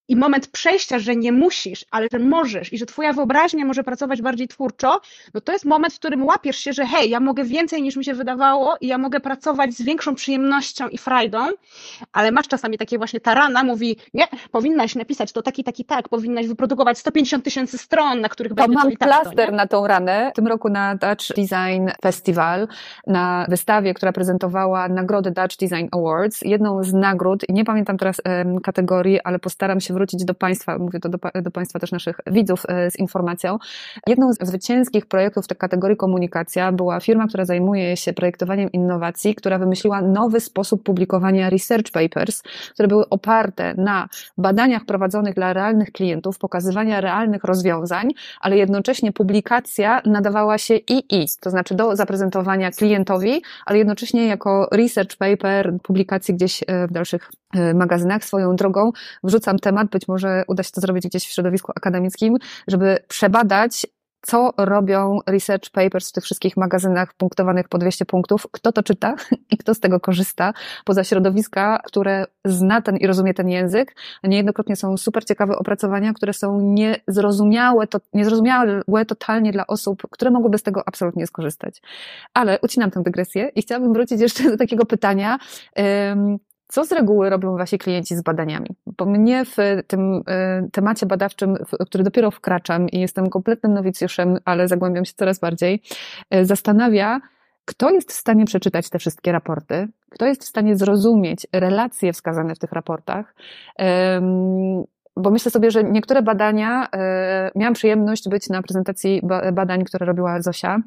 [0.09, 4.23] i moment przejścia, że nie musisz, ale że możesz i że twoja wyobraźnia może pracować
[4.23, 5.01] bardziej twórczo,
[5.35, 8.05] no to jest moment, w którym łapiesz się, że hej, ja mogę więcej niż mi
[8.05, 11.47] się wydawało i ja mogę pracować z większą przyjemnością i frajdą,
[12.13, 16.09] ale masz czasami takie właśnie ta rana mówi, nie, powinnaś napisać to taki, taki, tak,
[16.09, 20.31] powinnaś wyprodukować 150 tysięcy stron, na których to będzie mam tak, plaster na tą ranę.
[20.33, 22.69] W tym roku na Dutch Design Festival,
[23.07, 24.13] na wystawie, która
[24.45, 28.21] prezentowała nagrody Dutch Design Awards, jedną z nagród, nie pamiętam teraz
[28.63, 32.63] kategorii, ale postaram się wrócić do Państwa, mówię to do, do Państwa też naszych widzów
[32.69, 33.59] e, z informacją.
[34.07, 39.35] Jedną z zwycięskich projektów w tej kategorii komunikacja była firma, która zajmuje się projektowaniem innowacji,
[39.35, 42.43] która wymyśliła nowy sposób publikowania research papers,
[42.75, 50.03] które były oparte na badaniach prowadzonych dla realnych klientów, pokazywania realnych rozwiązań, ale jednocześnie publikacja
[50.07, 56.35] nadawała się i i, to znaczy do zaprezentowania klientowi, ale jednocześnie jako research paper publikacji
[56.35, 58.25] gdzieś e, w dalszych e, magazynach.
[58.25, 58.91] Swoją drogą
[59.25, 62.37] wrzucam temat temat, być może uda się to zrobić gdzieś w środowisku akademickim,
[62.69, 63.87] żeby przebadać
[64.27, 69.15] co robią research papers w tych wszystkich magazynach punktowanych po 200 punktów, kto to czyta
[69.53, 70.53] i kto z tego korzysta,
[70.85, 73.97] poza środowiska, które zna ten i rozumie ten język.
[74.25, 80.59] Niejednokrotnie są super ciekawe opracowania, które są niezrozumiałe, to, niezrozumiałe totalnie dla osób, które mogłyby
[80.59, 81.83] z tego absolutnie skorzystać.
[82.35, 85.39] Ale ucinam tę dygresję i chciałabym wrócić jeszcze do takiego pytania,
[86.69, 88.69] co z reguły robią wasi klienci z badaniami?
[88.99, 94.39] Bo mnie w tym e, temacie badawczym, w który dopiero wkraczam i jestem kompletnym nowicjuszem,
[94.45, 95.83] ale zagłębiam się coraz bardziej,
[96.31, 97.21] e, zastanawia,
[97.65, 102.55] kto jest w stanie przeczytać te wszystkie raporty, kto jest w stanie zrozumieć relacje wskazane
[102.55, 103.35] w tych raportach.
[105.17, 109.23] Bo myślę sobie, że niektóre badania, e, miałam przyjemność być na prezentacji
[109.53, 110.83] badań, które robiła Zosia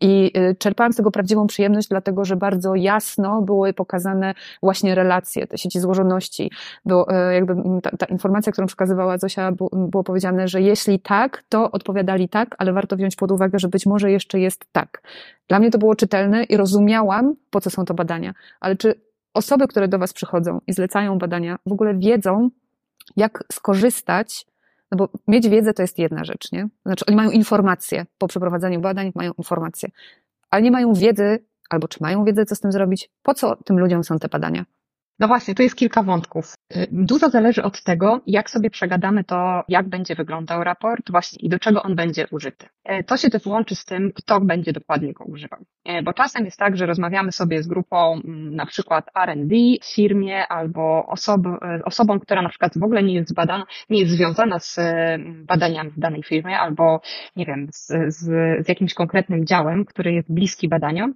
[0.00, 5.46] i y, czerpałam z tego prawdziwą przyjemność, dlatego że bardzo jasno były pokazane właśnie relacje,
[5.46, 6.50] te sieci złożoności.
[6.84, 11.70] Było, y, jakby ta, ta informacja, którą przekazywała Zosia, było powiedziane, że jeśli tak, to
[11.70, 15.02] odpowiadali tak, ale warto wziąć pod uwagę, że być może jeszcze jest tak.
[15.48, 18.34] Dla mnie to było czytelne i rozumiałam, po co są to badania.
[18.60, 19.00] Ale czy
[19.34, 22.50] osoby, które do Was przychodzą i zlecają badania, w ogóle wiedzą,
[23.16, 24.46] jak skorzystać
[24.90, 26.68] no bo mieć wiedzę to jest jedna rzecz, nie?
[26.86, 29.88] Znaczy, oni mają informacje po przeprowadzeniu badań, mają informacje,
[30.50, 33.78] ale nie mają wiedzy, albo czy mają wiedzę, co z tym zrobić, po co tym
[33.78, 34.64] ludziom są te badania.
[35.18, 36.54] No właśnie, tu jest kilka wątków.
[36.76, 41.48] Y, dużo zależy od tego, jak sobie przegadamy to, jak będzie wyglądał raport właśnie i
[41.48, 42.66] do czego on będzie użyty.
[42.90, 45.60] Y, to się też łączy z tym, kto będzie dokładnie go używał.
[45.88, 49.94] Y, bo czasem jest tak, że rozmawiamy sobie z grupą mm, na przykład R&D w
[49.94, 51.40] firmie albo osob,
[51.84, 54.78] osobą, która na przykład w ogóle nie jest badana, nie jest związana z
[55.46, 57.00] badaniami w danej firmie albo,
[57.36, 58.18] nie wiem, z, z,
[58.66, 61.14] z jakimś konkretnym działem, który jest bliski badaniom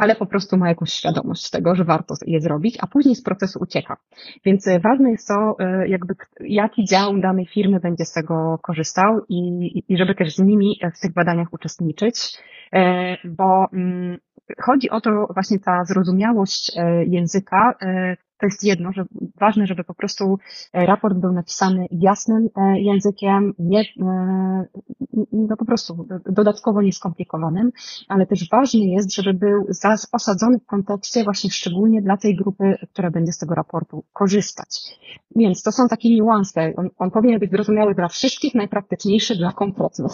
[0.00, 3.58] ale po prostu ma jakąś świadomość tego, że warto je zrobić, a później z procesu
[3.62, 3.96] ucieka.
[4.44, 9.20] Więc e, ważne jest to, e, jakby jaki dział danej firmy będzie z tego korzystał
[9.28, 12.14] i, i żeby też z nimi w tych badaniach uczestniczyć,
[12.72, 14.18] e, bo mm,
[14.60, 16.72] chodzi o to właśnie ta zrozumiałość
[17.06, 17.74] języka
[18.40, 19.04] to jest jedno, że
[19.40, 20.38] ważne, żeby po prostu
[20.72, 24.64] e, raport był napisany jasnym e, językiem, nie, e,
[25.32, 27.72] no po prostu dodatkowo nieskomplikowanym,
[28.08, 29.66] ale też ważne jest, żeby był
[30.12, 34.98] osadzony w kontekście właśnie szczególnie dla tej grupy, która będzie z tego raportu korzystać.
[35.36, 36.72] Więc to są takie niuanse.
[36.76, 40.12] On, on powinien być zrozumiały dla wszystkich, najpraktyczniejszy dla konkretnych,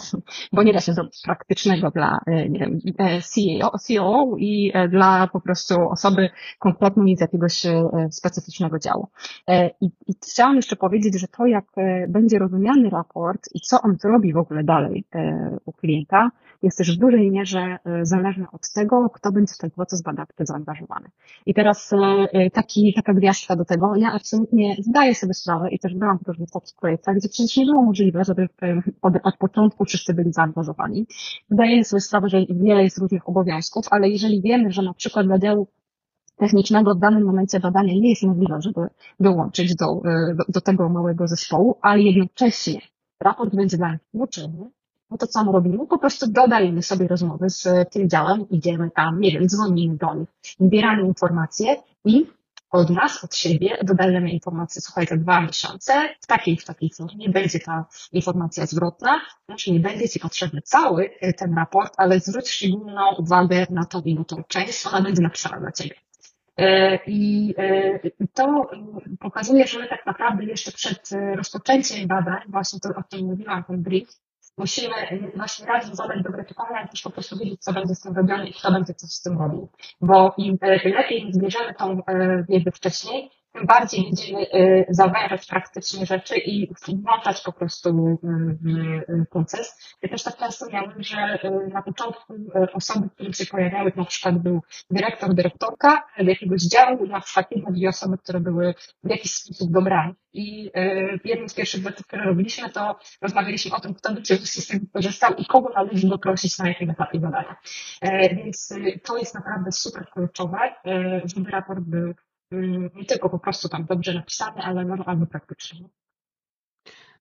[0.53, 2.79] bo nie da się zrobić praktycznego dla nie wiem,
[3.23, 7.65] CEO, CEO i dla po prostu osoby konkretnej z jakiegoś
[8.17, 9.07] specyficznego działu.
[9.47, 13.81] E, I, I chciałam jeszcze powiedzieć, że to, jak e, będzie rozumiany raport i co
[13.81, 16.31] on zrobi w ogóle dalej e, u klienta,
[16.63, 21.09] jest też w dużej mierze zależne od tego, kto będzie w ten proces badawczy zaangażowany.
[21.45, 21.91] I teraz
[22.53, 26.51] taki, taka gwiazdka do tego, ja absolutnie zdaję sobie sprawę i też byłam w różnych
[26.51, 28.47] takich projektach, gdzie przecież nie było możliwe, żeby
[29.01, 31.07] od, od początku wszyscy byli zaangażowani.
[31.49, 35.39] Zdaję sobie sprawę, że wiele jest różnych obowiązków, ale jeżeli wiemy, że na przykład dla
[35.39, 35.67] działu
[36.37, 38.87] technicznego w danym momencie badania nie jest możliwe, żeby
[39.19, 42.81] dołączyć do, e, do, do tego małego zespołu, ale jednocześnie
[43.19, 44.69] raport będzie dla nich uczynny,
[45.11, 45.87] no to co my robimy?
[45.87, 50.29] Po prostu dodajemy sobie rozmowy z tym działem, idziemy tam, nie wiem, dzwonimy do nich,
[50.59, 52.25] zbieramy informacje i
[52.71, 57.29] od nas, od siebie dodajemy informację, słuchaj, za dwa miesiące w takiej w takiej formie
[57.29, 62.49] będzie ta informacja zwrotna, znaczy nie będzie Ci potrzebny cały e, ten raport, ale zwróć
[62.49, 65.95] szczególną uwagę na to na tą część, ona będzie napisana dla Ciebie.
[66.57, 67.99] E, I e,
[68.33, 68.69] to
[69.19, 73.63] pokazuje, że my tak naprawdę jeszcze przed e, rozpoczęciem badań, właśnie to o tym mówiłam,
[73.63, 74.09] ten brief,
[74.57, 74.95] musimy
[75.35, 78.53] właśnie razem zadać dobre pytania też po prostu wiedzieć, co będzie z tym robione i
[78.53, 79.69] kto będzie coś z tym robił.
[80.01, 82.01] Bo im lepiej zbierzemy tą
[82.49, 88.19] wiedzę wcześniej, tym bardziej będziemy y, zawężać praktycznie rzeczy i włączać po prostu
[88.61, 89.95] w proces.
[90.01, 94.05] Ja też tak często miałem, że y, na początku y, osoby, które się pojawiały, na
[94.05, 99.33] przykład był dyrektor, dyrektorka jakiegoś działu, na przykład jedne, dwie osoby, które były w jakiś
[99.33, 100.13] sposób dobrane.
[100.33, 100.71] I
[101.23, 105.33] jednym z pierwszych rzeczy, które robiliśmy, to rozmawialiśmy o tym, kto by z systemu korzystał
[105.35, 107.55] i kogo należy doprosić na jakim etapie badania.
[108.35, 110.57] Więc to jest naprawdę super kluczowe,
[111.25, 112.13] żeby raport był
[112.51, 115.79] nie tylko po prostu tam dobrze napisane, ale normalnie praktyczne.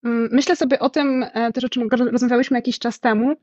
[0.04, 3.36] Mm, myślę sobie o tym e, też, o czym rozmawiałyśmy jakiś czas temu,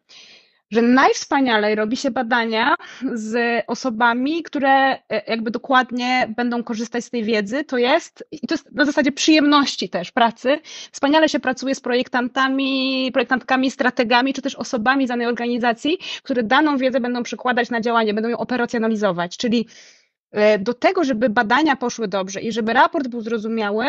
[0.71, 2.75] że najwspanialej robi się badania
[3.13, 7.63] z osobami, które e, jakby dokładnie będą korzystać z tej wiedzy.
[7.63, 10.59] To jest, i to jest na zasadzie przyjemności też pracy.
[10.91, 16.77] Wspaniale się pracuje z projektantami, projektantkami, strategami, czy też osobami z danej organizacji, które daną
[16.77, 19.37] wiedzę będą przykładać na działanie, będą ją operacjonalizować.
[19.37, 19.67] Czyli
[20.59, 23.85] do tego, żeby badania poszły dobrze i żeby raport był zrozumiały,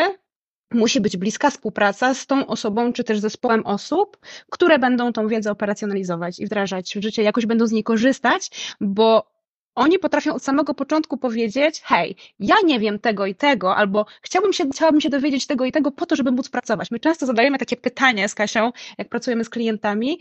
[0.71, 4.17] musi być bliska współpraca z tą osobą, czy też zespołem osób,
[4.49, 9.35] które będą tą wiedzę operacjonalizować i wdrażać w życie, jakoś będą z niej korzystać, bo
[9.75, 14.53] oni potrafią od samego początku powiedzieć, hej, ja nie wiem tego i tego, albo chciałbym
[14.53, 16.91] się, chciałabym się dowiedzieć tego i tego po to, żeby móc pracować.
[16.91, 20.19] My często zadajemy takie pytanie z Kasią, jak pracujemy z klientami,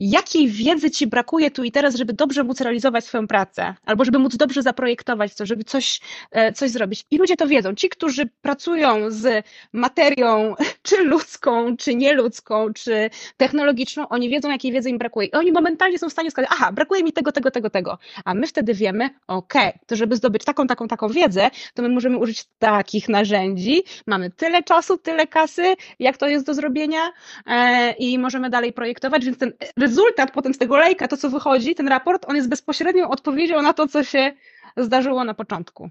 [0.00, 4.18] jakiej wiedzy ci brakuje tu i teraz, żeby dobrze móc realizować swoją pracę, albo żeby
[4.18, 7.04] móc dobrze zaprojektować to, żeby coś, e, coś zrobić.
[7.10, 7.74] I ludzie to wiedzą.
[7.74, 14.90] Ci, którzy pracują z materią, czy ludzką, czy nieludzką, czy technologiczną, oni wiedzą, jakiej wiedzy
[14.90, 15.26] im brakuje.
[15.26, 17.98] I oni momentalnie są w stanie skazać, aha, brakuje mi tego, tego, tego, tego.
[18.24, 21.88] A my wtedy wiemy, okej, okay, to żeby zdobyć taką, taką, taką wiedzę, to my
[21.88, 27.00] możemy użyć takich narzędzi, mamy tyle czasu, tyle kasy, jak to jest do zrobienia
[27.46, 29.52] e, i możemy dalej projektować, więc ten
[29.90, 33.72] rezultat potem z tego lejka, to co wychodzi, ten raport, on jest bezpośrednią odpowiedzią na
[33.72, 34.32] to, co się
[34.76, 35.90] zdarzyło na początku.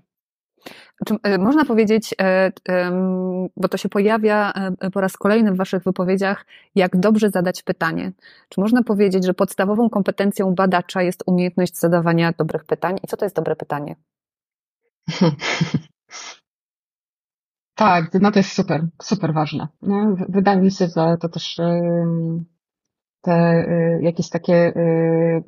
[1.05, 2.51] Czy e, można powiedzieć, e,
[3.57, 8.12] bo to się pojawia e, po raz kolejny w Waszych wypowiedziach, jak dobrze zadać pytanie?
[8.49, 12.95] Czy można powiedzieć, że podstawową kompetencją badacza jest umiejętność zadawania dobrych pytań?
[13.03, 13.95] I co to jest dobre pytanie?
[17.75, 19.67] Tak, no to jest super, super ważne.
[19.81, 21.57] No, wydaje mi się, że to też
[23.21, 25.43] te y, jakieś takie y,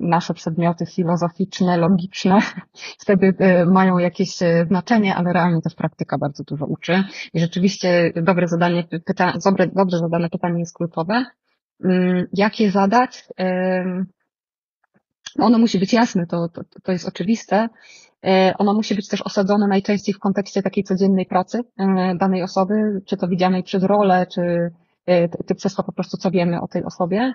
[0.00, 2.38] nasze przedmioty filozoficzne, logiczne,
[3.02, 7.04] wtedy y, mają jakieś znaczenie, ale realnie też praktyka bardzo dużo uczy.
[7.34, 11.24] I rzeczywiście dobre zadanie, pyta, dobre, dobrze zadane pytanie jest kluczowe.
[11.84, 13.28] Mm, jak je zadać?
[15.38, 17.68] Ono musi być jasne, to, to, to jest oczywiste.
[18.58, 21.60] Ono musi być też osadzone najczęściej w kontekście takiej codziennej pracy
[22.20, 24.72] danej osoby, czy to widzianej przez rolę, czy
[25.46, 27.34] ty przez po prostu, co wiemy o tej osobie.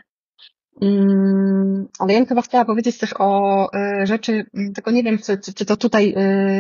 [0.81, 3.65] Mm, ale ja bym chyba chciała powiedzieć też o
[4.01, 6.15] y, rzeczy, mm, tylko nie wiem, czy, czy to tutaj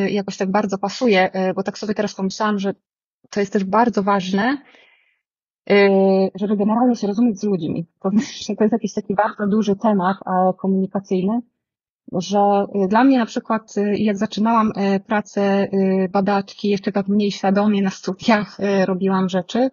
[0.05, 2.73] y, jakoś tak bardzo pasuje, y, bo tak sobie teraz pomyślałam, że
[3.29, 4.57] to jest też bardzo ważne,
[6.35, 7.85] żeby generalnie się rozumieć z ludźmi.
[7.99, 10.17] To, znaczy, to jest jakiś taki bardzo duży temat
[10.57, 11.41] komunikacyjny,
[12.11, 15.67] że y, dla mnie na przykład, y, jak zaczynałam y, pracę
[16.11, 19.69] badaczki, jeszcze tak mniej świadomie na studiach robiłam rzeczy,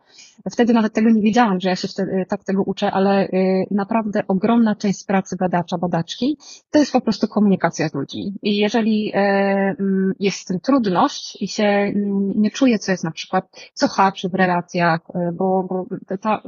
[0.51, 1.89] wtedy nawet tego nie wiedziałam, że ja się
[2.29, 3.29] tak tego uczę, ale
[3.71, 6.39] naprawdę ogromna część pracy badacza, badaczki,
[6.71, 8.35] to jest po prostu komunikacja z ludźmi.
[8.43, 13.11] I jeżeli mm, jest z tym trudność i się mm, nie czuje, co jest na
[13.11, 15.01] przykład, co haczy w relacjach,
[15.33, 15.87] bo, bo
[16.21, 16.43] ta,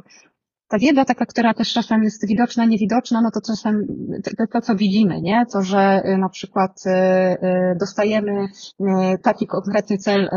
[0.68, 3.87] ta wiedza taka, która też czasem jest widoczna, niewidoczna, no to czasem
[4.38, 5.46] to, to, co widzimy, nie?
[5.52, 8.48] To, że y, na przykład y, y, dostajemy
[9.22, 10.29] taki konkretny cel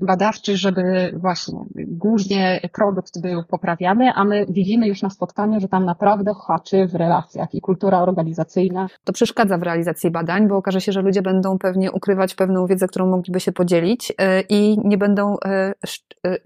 [0.00, 5.84] badawczy, żeby właśnie głównie produkt był poprawiany, a my widzimy już na spotkaniu, że tam
[5.84, 8.86] naprawdę haczy w relacjach i kultura organizacyjna.
[9.04, 12.86] To przeszkadza w realizacji badań, bo okaże się, że ludzie będą pewnie ukrywać pewną wiedzę,
[12.86, 14.12] którą mogliby się podzielić
[14.48, 15.36] i nie będą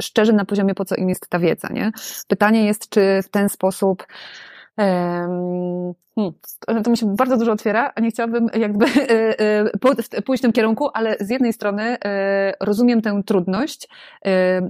[0.03, 1.93] szczerzy na poziomie, po co im jest ta wiedza, nie?
[2.29, 4.07] Pytanie jest, czy w ten sposób
[6.21, 9.40] Hmm, to mi się bardzo dużo otwiera, a nie chciałabym jakby e,
[10.16, 13.88] e, pójść w tym kierunku, ale z jednej strony e, rozumiem tę trudność,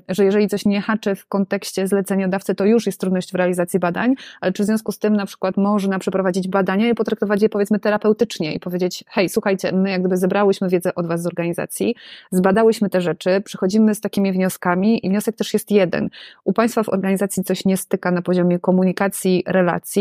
[0.08, 4.14] że jeżeli coś nie haczy w kontekście zleceniodawcy, to już jest trudność w realizacji badań,
[4.40, 7.78] ale czy w związku z tym na przykład można przeprowadzić badania i potraktować je powiedzmy
[7.78, 11.94] terapeutycznie i powiedzieć, hej, słuchajcie, my jak gdyby zebrałyśmy wiedzę od was z organizacji,
[12.30, 16.10] zbadałyśmy te rzeczy, przychodzimy z takimi wnioskami i wniosek też jest jeden.
[16.44, 19.99] U państwa w organizacji coś nie styka na poziomie komunikacji, relacji,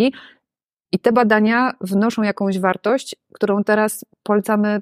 [0.92, 4.82] i te badania wnoszą jakąś wartość, którą teraz polecamy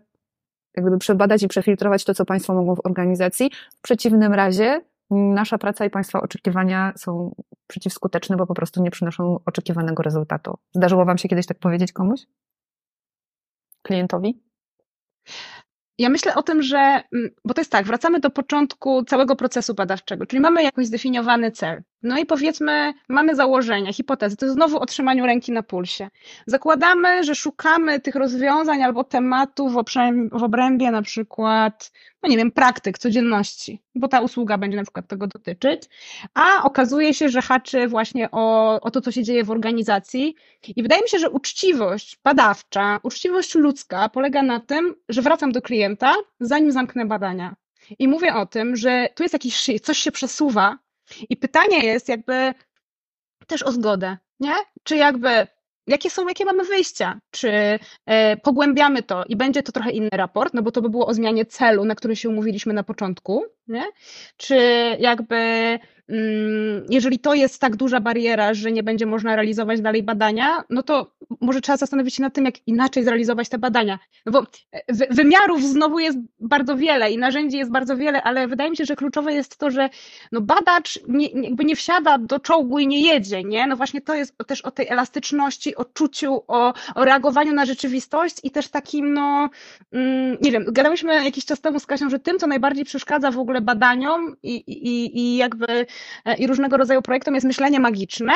[0.77, 3.51] jak gdyby przebadać i przefiltrować to, co Państwo mogą w organizacji.
[3.77, 7.35] W przeciwnym razie nasza praca i Państwa oczekiwania są
[7.67, 10.57] przeciwskuteczne, bo po prostu nie przynoszą oczekiwanego rezultatu.
[10.75, 12.21] Zdarzyło Wam się kiedyś tak powiedzieć komuś?
[13.81, 14.43] Klientowi?
[15.97, 16.77] Ja myślę o tym, że,
[17.13, 21.51] mm, bo to jest tak, wracamy do początku całego procesu badawczego, czyli mamy jakoś zdefiniowany
[21.51, 21.83] cel.
[22.03, 26.09] No i powiedzmy, mamy założenia, hipotezy, to jest znowu otrzymaniu ręki na pulsie.
[26.47, 29.83] Zakładamy, że szukamy tych rozwiązań albo tematów w,
[30.31, 31.91] w obrębie na przykład,
[32.23, 35.83] no nie wiem, praktyk, codzienności, bo ta usługa będzie na przykład tego dotyczyć,
[36.33, 40.35] a okazuje się, że haczy właśnie o, o to, co się dzieje w organizacji.
[40.75, 45.61] I wydaje mi się, że uczciwość badawcza, uczciwość ludzka polega na tym, że wracam do
[45.61, 47.55] klienta, zanim zamknę badania.
[47.99, 50.77] I mówię o tym, że tu jest jakiś, coś się przesuwa,
[51.29, 52.53] i pytanie jest jakby
[53.47, 54.53] też o zgodę, nie?
[54.83, 55.47] Czy jakby
[55.87, 57.19] jakie są, jakie mamy wyjścia?
[57.31, 61.07] Czy e, pogłębiamy to i będzie to trochę inny raport, no bo to by było
[61.07, 63.83] o zmianie celu, na który się umówiliśmy na początku, nie?
[64.37, 64.55] Czy
[64.99, 65.35] jakby
[66.89, 71.11] jeżeli to jest tak duża bariera, że nie będzie można realizować dalej badania, no to
[71.41, 73.99] może trzeba zastanowić się nad tym, jak inaczej zrealizować te badania.
[74.25, 78.69] No bo e, wymiarów znowu jest bardzo wiele i narzędzi jest bardzo wiele, ale wydaje
[78.69, 79.89] mi się, że kluczowe jest to, że
[80.31, 83.67] no badacz nie, jakby nie wsiada do czołgu i nie jedzie, nie?
[83.67, 88.35] No właśnie to jest też o tej elastyczności, o czuciu, o, o reagowaniu na rzeczywistość
[88.43, 89.49] i też takim, no,
[89.91, 93.39] mm, nie wiem, gadałyśmy jakiś czas temu z Kasią, że tym, co najbardziej przeszkadza w
[93.39, 95.85] ogóle badaniom i, i, i jakby
[96.37, 98.33] i różnego rodzaju projektom jest myślenie magiczne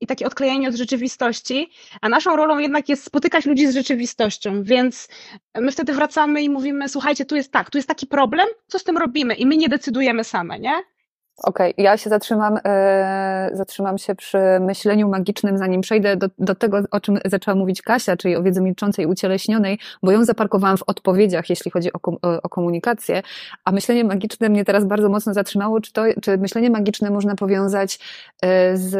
[0.00, 5.08] i takie odklejenie od rzeczywistości, a naszą rolą jednak jest spotykać ludzi z rzeczywistością, więc
[5.54, 8.84] my wtedy wracamy i mówimy, słuchajcie, tu jest tak, tu jest taki problem, co z
[8.84, 9.34] tym robimy?
[9.34, 10.82] I my nie decydujemy same, nie?
[11.42, 16.54] Okej, okay, ja się zatrzymam, e, zatrzymam się przy myśleniu magicznym, zanim przejdę do, do
[16.54, 20.82] tego, o czym zaczęła mówić Kasia, czyli o wiedzy milczącej, ucieleśnionej, bo ją zaparkowałam w
[20.86, 23.22] odpowiedziach, jeśli chodzi o, o, o komunikację,
[23.64, 27.98] a myślenie magiczne mnie teraz bardzo mocno zatrzymało, czy, to, czy myślenie magiczne można powiązać
[28.42, 28.96] e, z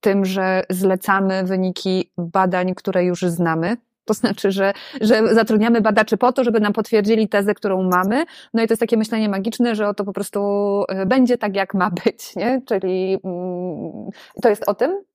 [0.00, 6.32] tym, że zlecamy wyniki badań, które już znamy, to znaczy, że, że zatrudniamy badaczy po
[6.32, 8.24] to, żeby nam potwierdzili tezę, którą mamy.
[8.54, 10.40] No i to jest takie myślenie magiczne, że to po prostu
[10.88, 12.62] e, będzie tak, jak ma być, nie?
[12.66, 14.10] Czyli mm,
[14.42, 15.13] to jest o tym?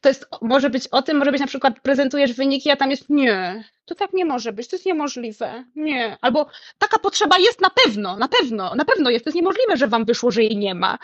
[0.00, 3.10] To jest, może być o tym, może być na przykład prezentujesz wyniki, a tam jest
[3.10, 6.16] nie, to tak nie może być, to jest niemożliwe, nie.
[6.20, 6.46] Albo
[6.78, 10.04] taka potrzeba jest na pewno, na pewno, na pewno jest, to jest niemożliwe, że wam
[10.04, 10.98] wyszło, że jej nie ma.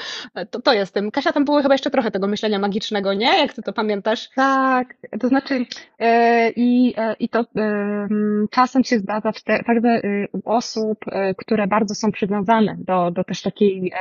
[0.50, 1.10] To, to jest tym.
[1.10, 3.38] Kasia, tam było chyba jeszcze trochę tego myślenia magicznego, nie?
[3.38, 4.28] Jak ty to pamiętasz?
[4.36, 5.66] Tak, to znaczy
[5.98, 8.08] e, i, e, i to e,
[8.50, 9.32] czasem się zdarza
[9.66, 10.00] także e,
[10.32, 10.98] u osób,
[11.36, 13.92] które bardzo są przywiązane do, do też takiej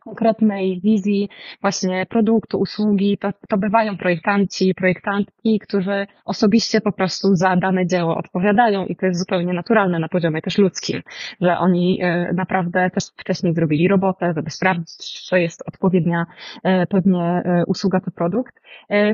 [0.00, 1.28] konkretnej wizji
[1.60, 8.16] właśnie produktu, usługi, to, to bywają projektanci, projektantki, którzy osobiście po prostu za dane dzieło
[8.16, 11.02] odpowiadają i to jest zupełnie naturalne na poziomie też ludzkim,
[11.40, 16.26] że oni e, naprawdę też wcześniej zrobili robotę, żeby sprawdzić, czy jest odpowiednia
[16.62, 18.54] e, pewnie e, usługa czy produkt.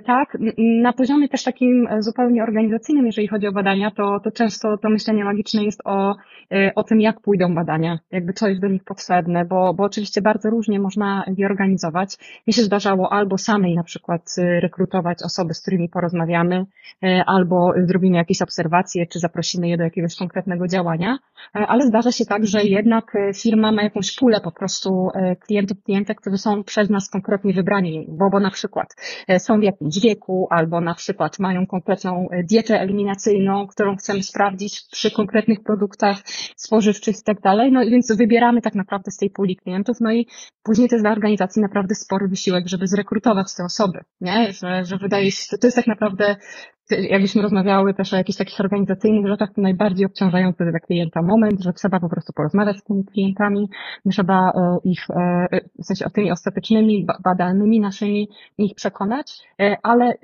[0.06, 4.88] Tak, na poziomie też takim zupełnie organizacyjnym, jeżeli chodzi o badania, to, to często to
[4.90, 6.14] myślenie magiczne jest o,
[6.74, 10.50] o tym, jak pójdą badania, jakby co jest do nich potrzebne, bo, bo oczywiście bardzo
[10.50, 12.16] różnie można je organizować.
[12.46, 14.91] Mi się zdarzało albo samej na przykład rekrutować
[15.24, 16.64] osoby, z którymi porozmawiamy,
[17.26, 21.18] albo zrobimy jakieś obserwacje, czy zaprosimy je do jakiegoś konkretnego działania,
[21.56, 25.36] e, ale zdarza się tak, że jednak e, firma ma jakąś pulę po prostu e,
[25.36, 28.88] klientów, klientek, którzy są przez nas konkretnie wybrani, bo, bo na przykład
[29.38, 35.10] są w jakimś wieku, albo na przykład mają konkretną dietę eliminacyjną, którą chcemy sprawdzić przy
[35.10, 36.16] konkretnych produktach
[36.56, 37.72] spożywczych i tak dalej.
[37.72, 40.26] No więc wybieramy tak naprawdę z tej puli klientów, no i
[40.62, 44.52] później to jest dla organizacji naprawdę spory wysiłek, żeby zrekrutować te osoby, nie?
[44.52, 46.36] Że, że wydaje się, to jest tak naprawdę
[46.90, 51.72] jakbyśmy rozmawiały też o jakichś takich organizacyjnych rzeczach, to najbardziej obciążający dla klienta moment, że
[51.72, 53.68] trzeba po prostu porozmawiać z tymi klientami,
[54.10, 58.28] trzeba e, ich, e, w sensie o tymi ostatecznymi, badanymi naszymi,
[58.58, 60.14] ich przekonać, e, ale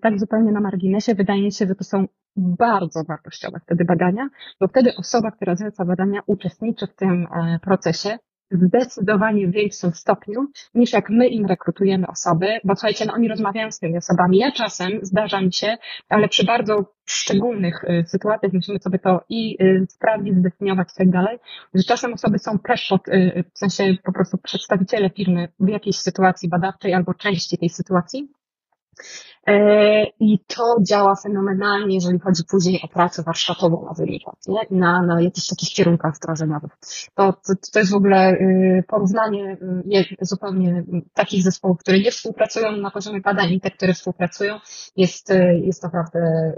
[0.00, 2.04] tak zupełnie na marginesie wydaje się, że to są
[2.36, 4.28] bardzo wartościowe wtedy badania,
[4.60, 7.26] bo wtedy osoba, która zleca badania, uczestniczy w tym
[7.62, 8.18] procesie,
[8.54, 13.70] w zdecydowanie większym stopniu, niż jak my im rekrutujemy osoby, bo słuchajcie, no oni rozmawiają
[13.70, 14.38] z tymi osobami.
[14.38, 15.76] Ja czasem zdarza mi się,
[16.08, 21.10] ale przy bardzo szczególnych y, sytuacjach musimy sobie to i y, sprawdzić, zdefiniować i tak
[21.10, 21.38] dalej,
[21.74, 25.96] że czasem osoby są też pod, y, w sensie po prostu przedstawiciele firmy w jakiejś
[25.96, 28.28] sytuacji badawczej albo części tej sytuacji,
[30.20, 34.60] I to działa fenomenalnie, jeżeli chodzi później o pracę warsztatową na wynikach, nie?
[34.70, 36.70] Na, na jakichś takich kierunkach wdrożeniowych.
[37.14, 39.56] To, to, to jest w ogóle y, porównanie
[39.92, 40.84] y, zupełnie
[41.14, 44.58] takich zespołów, które nie współpracują na poziomie badań i te, które współpracują,
[44.96, 46.52] jest, y, jest naprawdę.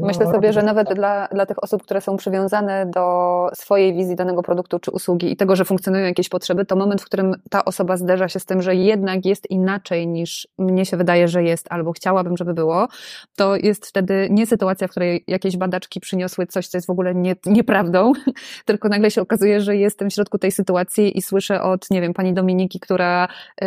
[0.00, 4.42] Myślę sobie, że nawet dla, dla tych osób, które są przywiązane do swojej wizji danego
[4.42, 7.96] produktu czy usługi i tego, że funkcjonują jakieś potrzeby, to moment, w którym ta osoba
[7.96, 11.92] zderza się z tym, że jednak jest inaczej niż mnie się wydaje, że jest, albo
[11.92, 12.88] chciałabym chciałabym, żeby było,
[13.36, 17.14] to jest wtedy nie sytuacja, w której jakieś badaczki przyniosły coś, co jest w ogóle
[17.14, 18.12] nie, nieprawdą,
[18.64, 22.14] tylko nagle się okazuje, że jestem w środku tej sytuacji i słyszę od, nie wiem,
[22.14, 23.28] pani Dominiki, która
[23.62, 23.66] y,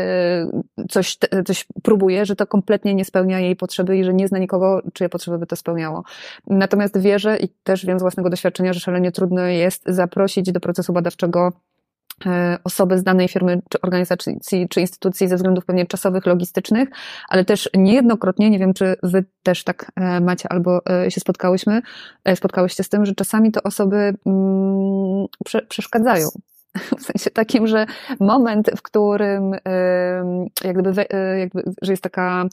[0.89, 4.81] coś, coś próbuje, że to kompletnie nie spełnia jej potrzeby i że nie zna nikogo,
[4.93, 6.03] czyje potrzeby by to spełniało.
[6.47, 10.93] Natomiast wierzę i też wiem z własnego doświadczenia, że szalenie trudno jest zaprosić do procesu
[10.93, 11.51] badawczego
[12.63, 14.37] osoby z danej firmy, czy organizacji,
[14.69, 16.89] czy instytucji ze względów pewnie czasowych, logistycznych,
[17.29, 21.81] ale też niejednokrotnie, nie wiem, czy wy też tak e, macie albo e, się spotkałyśmy,
[22.35, 25.25] spotkałyście z tym, że czasami to osoby mm,
[25.69, 26.27] przeszkadzają.
[26.99, 27.85] W sensie takim, że
[28.19, 29.55] moment, w którym
[30.63, 31.05] jakby,
[31.39, 32.45] jakby że jest taka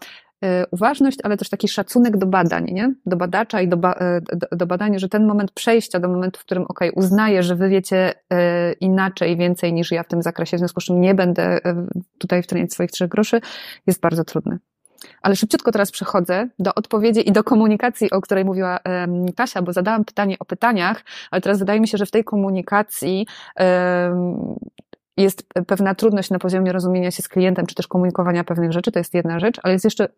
[0.71, 2.95] uważność, ale też taki szacunek do badań, nie?
[3.07, 6.41] do badacza i do, ba y, do, do badania, że ten moment przejścia do momentu,
[6.41, 8.17] w którym ok, uznaję, że wy wiecie y,
[8.81, 11.59] inaczej, więcej niż ja w tym zakresie, w związku z czym nie będę
[12.19, 13.41] tutaj wtreniać swoich trzech groszy,
[13.87, 14.59] jest bardzo trudny.
[15.23, 18.81] Ale szybciutko teraz przechodzę do odpowiedzi i do komunikacji, o której mówiła
[19.37, 23.27] Kasia, bo zadałam pytanie o pytaniach, ale teraz wydaje mi się, że w tej komunikacji
[25.23, 28.99] jest pewna trudność na poziomie rozumienia się z klientem, czy też komunikowania pewnych rzeczy, to
[28.99, 30.09] jest jedna rzecz, ale jest jeszcze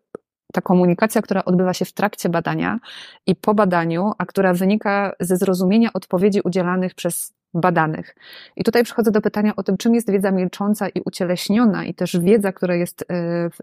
[0.53, 2.79] ta komunikacja, która odbywa się w trakcie badania
[3.27, 8.15] i po badaniu, a która wynika ze zrozumienia odpowiedzi udzielanych przez badanych.
[8.55, 12.19] I tutaj przychodzę do pytania o tym, czym jest wiedza milcząca i ucieleśniona, i też
[12.19, 13.05] wiedza, która jest y,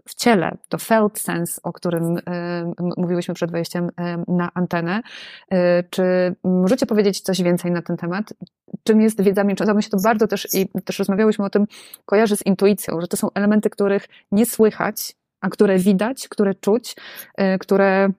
[0.09, 2.21] w ciele, to felt sense, o którym y,
[2.97, 3.91] mówiłyśmy przed wejściem y,
[4.27, 5.01] na antenę.
[5.89, 8.33] Czy możecie powiedzieć coś więcej na ten temat?
[8.83, 9.73] Czym jest wiedza milcząca?
[9.73, 11.65] My się to bardzo też, i też rozmawiałyśmy o tym,
[12.05, 16.95] kojarzy z intuicją, że to są elementy, których nie słychać, a które widać, które czuć,
[17.59, 18.13] które E,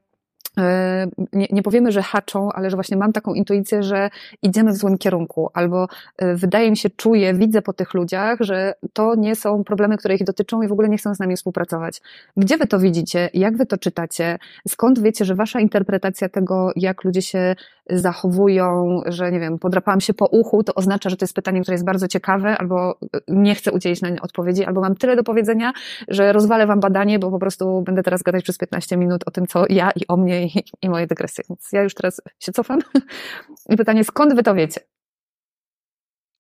[1.32, 4.11] nie, nie powiemy, że haczą, ale że właśnie mam taką intuicję, że
[4.42, 5.88] idziemy w złym kierunku, albo
[6.18, 10.14] e, wydaje mi się, czuję, widzę po tych ludziach, że to nie są problemy, które
[10.14, 12.03] ich dotyczą i w ogóle nie chcą z nami współpracować.
[12.36, 13.30] Gdzie wy to widzicie?
[13.34, 14.38] Jak wy to czytacie?
[14.68, 17.55] Skąd wiecie, że wasza interpretacja tego, jak ludzie się
[17.93, 21.74] zachowują, że nie wiem, podrapałam się po uchu, to oznacza, że to jest pytanie, które
[21.74, 25.72] jest bardzo ciekawe, albo nie chcę udzielić na nie odpowiedzi, albo mam tyle do powiedzenia,
[26.09, 29.47] że rozwalę wam badanie, bo po prostu będę teraz gadać przez 15 minut o tym,
[29.47, 31.45] co ja i o mnie i, i moje dygresje.
[31.49, 32.78] Więc ja już teraz się cofam.
[33.72, 34.80] I pytanie, skąd wy to wiecie?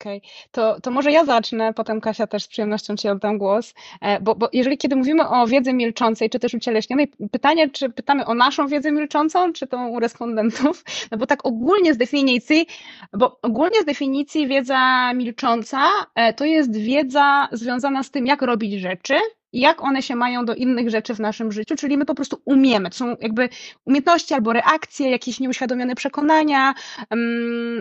[0.02, 0.30] Okej, okay.
[0.52, 4.34] to, to może ja zacznę, potem Kasia też z przyjemnością Ci oddam głos, e, bo,
[4.34, 8.66] bo jeżeli kiedy mówimy o wiedzy milczącej, czy też ucieleśnionej, pytanie, czy pytamy o naszą
[8.66, 12.66] wiedzę milczącą, czy tą u respondentów, no bo tak ogólnie z definicji,
[13.12, 18.80] bo ogólnie z definicji wiedza milcząca e, to jest wiedza związana z tym, jak robić
[18.80, 19.14] rzeczy,
[19.52, 22.90] jak one się mają do innych rzeczy w naszym życiu, czyli my po prostu umiemy.
[22.90, 23.48] To są jakby
[23.84, 26.74] umiejętności albo reakcje, jakieś nieuświadomione przekonania,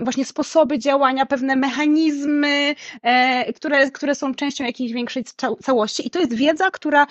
[0.01, 5.23] właśnie sposoby działania, pewne mechanizmy, e, które, które są częścią jakiejś większej
[5.63, 6.07] całości.
[6.07, 7.07] I to jest wiedza, która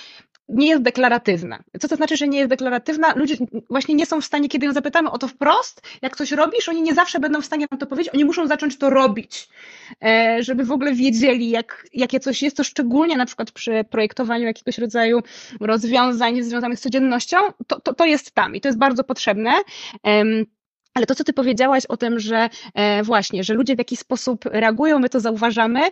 [0.50, 1.62] nie jest deklaratywna.
[1.80, 3.14] Co to znaczy, że nie jest deklaratywna?
[3.16, 3.36] Ludzie
[3.70, 6.82] właśnie nie są w stanie, kiedy ją zapytamy o to wprost, jak coś robisz, oni
[6.82, 9.48] nie zawsze będą w stanie nam to powiedzieć, oni muszą zacząć to robić,
[10.04, 14.44] e, żeby w ogóle wiedzieli, jak, jakie coś jest, to szczególnie na przykład przy projektowaniu
[14.44, 15.20] jakiegoś rodzaju
[15.60, 17.36] rozwiązań związanych z codziennością,
[17.66, 19.52] to, to, to jest tam i to jest bardzo potrzebne.
[21.00, 24.44] Ale to, co ty powiedziałaś o tym, że e, właśnie, że ludzie w jakiś sposób
[24.44, 25.90] reagują, my to zauważamy, e,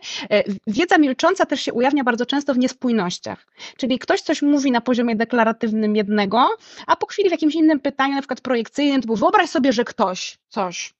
[0.66, 3.46] wiedza milcząca też się ujawnia bardzo często w niespójnościach.
[3.76, 6.48] Czyli ktoś coś mówi na poziomie deklaratywnym jednego,
[6.86, 10.38] a po chwili w jakimś innym pytaniu, na przykład projekcyjnym, to wyobraź sobie, że ktoś
[10.48, 10.97] coś.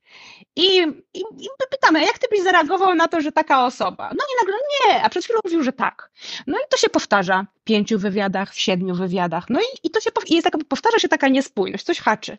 [0.56, 0.78] I,
[1.14, 4.10] i, I pytamy, jak ty byś zareagował na to, że taka osoba?
[4.18, 6.10] No i nagle nie, a przed chwilą mówił, że tak.
[6.46, 9.44] No i to się powtarza w pięciu wywiadach, w siedmiu wywiadach.
[9.50, 12.38] No i, i to się i jest taka, powtarza się taka niespójność, coś haczy.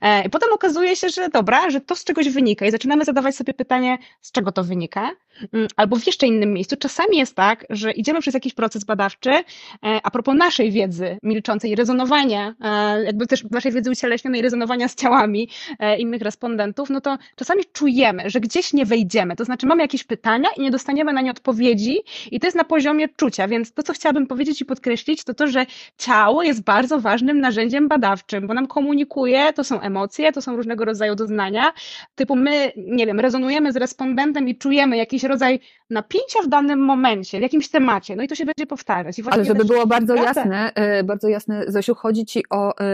[0.00, 3.36] E, I potem okazuje się, że dobra, że to z czegoś wynika i zaczynamy zadawać
[3.36, 5.10] sobie pytanie, z czego to wynika.
[5.52, 6.76] Mm, albo w jeszcze innym miejscu.
[6.76, 9.42] Czasami jest tak, że idziemy przez jakiś proces badawczy, e,
[9.82, 15.48] a propos naszej wiedzy milczącej, rezonowania, e, jakby też naszej wiedzy ucieleśnionej, rezonowania z ciałami
[15.78, 19.36] e, innych respondentów, no to czasami czujemy, że gdzieś nie wejdziemy.
[19.36, 21.98] To znaczy mamy jakieś pytania i nie dostaniemy na nie odpowiedzi
[22.30, 23.48] i to jest na poziomie czucia.
[23.48, 25.66] Więc to, co chciałabym powiedzieć i podkreślić, to to, że
[25.98, 30.84] ciało jest bardzo ważnym narzędziem badawczym, bo nam komunikuje, to są emocje, to są różnego
[30.84, 31.72] rodzaju doznania,
[32.14, 37.38] typu my, nie wiem, rezonujemy z respondentem i czujemy jakiś rodzaj napięcia w danym momencie,
[37.38, 39.16] w jakimś temacie, no i to się będzie powtarzać.
[39.30, 42.84] Ale żeby było bardzo jasne, e, bardzo jasne, Zosiu, chodzi Ci o e,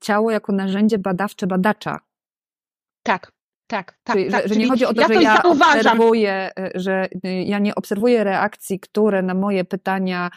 [0.00, 2.00] ciało jako narzędzie badawcze badacza.
[3.02, 3.32] Tak,
[3.74, 4.16] tak, tak.
[4.16, 4.42] Czyli, tak.
[4.42, 7.08] Że, że nie chodzi o to, ja że to ja obserwuję, e, że
[7.44, 10.30] ja nie obserwuję reakcji, które na moje pytania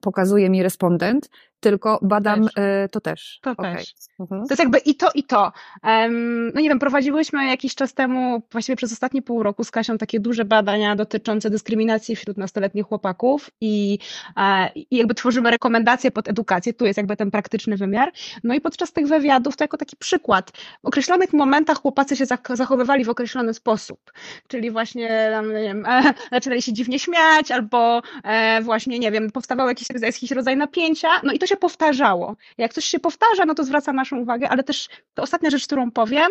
[0.00, 1.28] pokazuje mi respondent,
[1.66, 2.56] tylko badam też.
[2.84, 3.38] Y, to też.
[3.42, 3.74] To okay.
[3.74, 3.94] też.
[4.20, 4.40] Mhm.
[4.40, 5.52] To jest jakby i to, i to.
[5.84, 9.98] Um, no nie wiem, prowadziłyśmy jakiś czas temu, właściwie przez ostatnie pół roku z Kasią
[9.98, 13.98] takie duże badania dotyczące dyskryminacji wśród nastoletnich chłopaków i,
[14.36, 18.12] e, i jakby tworzymy rekomendacje pod edukację, tu jest jakby ten praktyczny wymiar.
[18.44, 20.50] No i podczas tych wywiadów to jako taki przykład.
[20.82, 24.12] W określonych momentach chłopacy się zachowywali w określony sposób,
[24.48, 29.30] czyli właśnie tam, nie wiem, e, zaczynali się dziwnie śmiać albo e, właśnie, nie wiem,
[29.30, 32.36] powstawał jakiś, jakiś rodzaj napięcia, no i to się powtarzało.
[32.58, 35.90] Jak coś się powtarza, no to zwraca naszą uwagę, ale też to ostatnia rzecz, którą
[35.90, 36.28] powiem,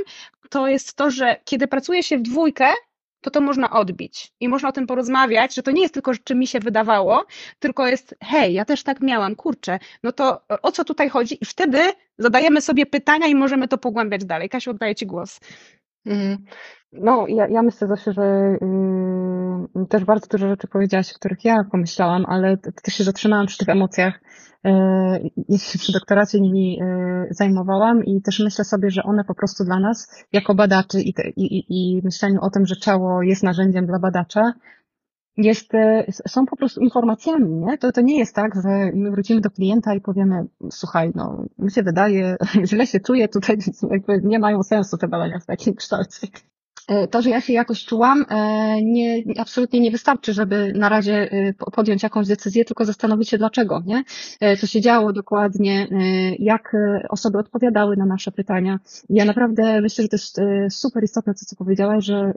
[0.49, 2.73] to jest to, że kiedy pracuje się w dwójkę,
[3.21, 6.35] to to można odbić i można o tym porozmawiać, że to nie jest tylko, czy
[6.35, 7.25] mi się wydawało,
[7.59, 11.37] tylko jest, hej, ja też tak miałam, kurczę, no to o co tutaj chodzi?
[11.41, 11.79] I wtedy
[12.17, 14.49] zadajemy sobie pytania i możemy to pogłębiać dalej.
[14.49, 15.39] Kasiu, oddaję Ci głos.
[16.05, 16.45] Mhm.
[17.01, 18.57] No, ja, ja myślę że
[19.75, 23.57] yy, też bardzo dużo rzeczy powiedziałaś, o których ja pomyślałam, ale też się zatrzymałam przy
[23.57, 24.21] tych emocjach,
[25.49, 29.63] yy, się przy doktoracie nimi yy, zajmowałam i też myślę sobie, że one po prostu
[29.63, 33.85] dla nas, jako badaczy i, te, i, i myśleniu o tym, że ciało jest narzędziem
[33.85, 34.53] dla badacza,
[35.37, 37.77] jest, yy, są po prostu informacjami, nie?
[37.77, 41.71] To, to nie jest tak, że my wrócimy do klienta i powiemy, słuchaj, no, mi
[41.71, 42.37] się wydaje,
[42.69, 43.57] źle się czuję tutaj,
[43.91, 46.27] jakby nie mają sensu te badania w takim kształcie.
[46.87, 51.31] E, to, że ja się jakoś czułam, e, nie, absolutnie nie wystarczy, żeby na razie
[51.31, 54.03] e, podjąć jakąś decyzję, tylko zastanowić się dlaczego, nie?
[54.59, 55.87] Co się działo dokładnie,
[56.39, 56.75] jak
[57.09, 58.79] osoby odpowiadały na nasze pytania.
[59.09, 62.33] Ja naprawdę myślę, że to jest super istotne, to co powiedziałaś, że,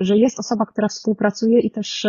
[0.00, 2.06] że jest osoba, która współpracuje i też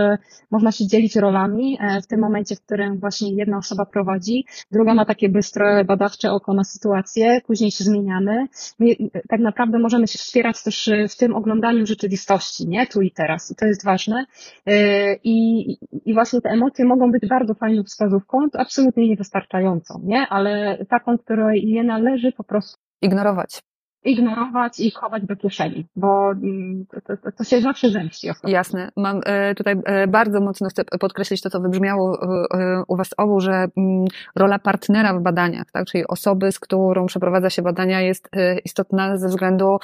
[0.51, 5.05] można się dzielić rolami w tym momencie, w którym właśnie jedna osoba prowadzi, druga ma
[5.05, 8.47] takie bystre, badawcze oko na sytuację, później się zmieniamy.
[8.79, 8.95] My
[9.29, 12.88] tak naprawdę możemy się wspierać też w tym oglądaniu rzeczywistości, nie?
[12.88, 13.51] Tu i teraz.
[13.51, 14.26] I to jest ważne.
[14.65, 15.67] E, I,
[16.05, 20.28] I właśnie te emocje mogą być bardzo fajną wskazówką, absolutnie niewystarczającą, nie?
[20.30, 23.61] Ale taką, której nie należy po prostu ignorować.
[24.03, 28.27] Ignorować i chować do kieszeni, bo mm, to, to, to się zawsze zemści.
[28.43, 28.91] Jasne.
[28.97, 32.21] Mam e, tutaj e, bardzo mocno chcę podkreślić to, co wybrzmiało
[32.53, 37.05] e, u Was obu, że mm, rola partnera w badaniach, tak, czyli osoby, z którą
[37.05, 38.29] przeprowadza się badania jest
[38.65, 39.77] istotna ze względu,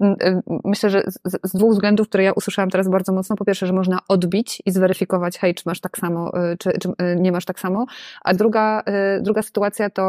[0.00, 0.16] mm,
[0.64, 3.36] myślę, że z, dwóch względów, które ja usłyszałam teraz bardzo mocno.
[3.36, 7.32] Po pierwsze, że można odbić i zweryfikować, hej, czy masz tak samo, czy, czy nie
[7.32, 7.86] masz tak samo,
[8.24, 8.82] a druga,
[9.20, 10.04] druga sytuacja to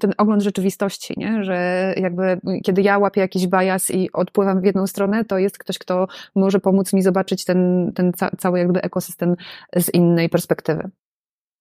[0.00, 1.44] ten ogląd rzeczywistości, nie?
[1.44, 5.78] że jakby kiedy ja łapię jakiś bias i odpływam w jedną stronę, to jest ktoś,
[5.78, 9.36] kto może pomóc mi zobaczyć ten, ten ca cały jakby ekosystem
[9.76, 10.90] z innej perspektywy.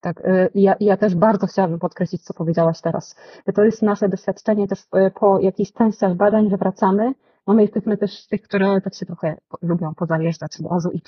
[0.02, 3.16] Tak, y, ja, ja też bardzo chciałabym podkreślić, co powiedziałaś teraz.
[3.56, 7.14] To jest nasze doświadczenie też y, po jakichś częściach badań, że wracamy.
[7.48, 11.02] No my jesteśmy też tych, które tak się trochę lubią pozajeżdżać od razu i,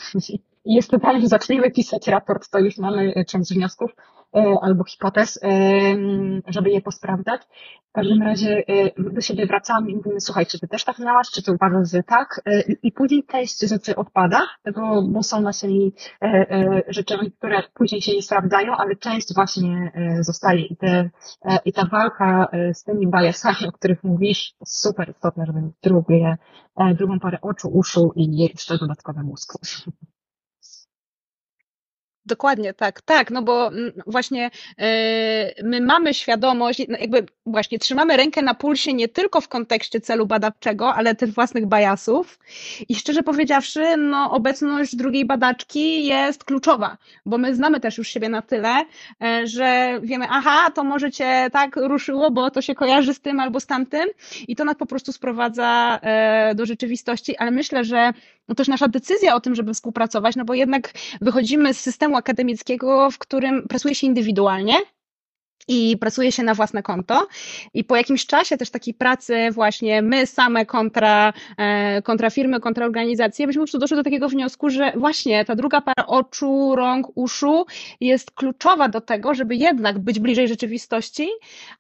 [0.66, 3.92] i jest pytanie, że zaczniemy pisać raport, to już mamy y, część wniosków,
[4.62, 5.50] albo hipotez, e,
[6.48, 7.42] żeby je posprawdzać.
[7.90, 11.28] W każdym razie e, do siebie wracamy i mówimy, słuchaj, czy ty też tak miałaś,
[11.30, 12.42] czy ty uważasz, że tak?
[12.84, 14.42] I później część rzeczy odpada,
[14.76, 15.94] bo, bo są naszymi
[16.88, 20.66] rzeczami, które później się nie sprawdzają, ale część właśnie zostaje.
[20.66, 21.10] I, te,
[21.66, 26.38] i ta walka z tymi biasami, o których mówisz, jest super istotna, żeby drugie,
[26.96, 29.54] drugą parę oczu, uszu i jeszcze dodatkowe mózg.
[32.26, 34.86] Dokładnie, tak, tak, no bo mm, właśnie yy,
[35.64, 40.26] my mamy świadomość, no jakby właśnie trzymamy rękę na pulsie nie tylko w kontekście celu
[40.26, 42.40] badawczego, ale też własnych bajasów.
[42.90, 48.30] I szczerze powiedziawszy, no obecność drugiej badaczki jest kluczowa, bo my znamy też już siebie
[48.30, 48.76] na tyle,
[49.20, 53.40] yy, że wiemy, aha, to może cię tak ruszyło, bo to się kojarzy z tym
[53.40, 54.10] albo z tamtym
[54.48, 56.00] i to nas po prostu sprowadza
[56.48, 58.14] yy, do rzeczywistości, ale myślę, że
[58.48, 60.92] no też nasza decyzja o tym, żeby współpracować, no bo jednak
[61.22, 64.76] wychodzimy z systemu akademickiego, w którym pracuje się indywidualnie,
[65.68, 67.28] i pracuje się na własne konto.
[67.74, 72.86] I po jakimś czasie też takiej pracy właśnie my same kontra, e, kontra firmy, kontra
[72.86, 77.66] organizacje, byśmy już doszli do takiego wniosku, że właśnie ta druga para oczu, rąk, uszu
[78.00, 81.28] jest kluczowa do tego, żeby jednak być bliżej rzeczywistości,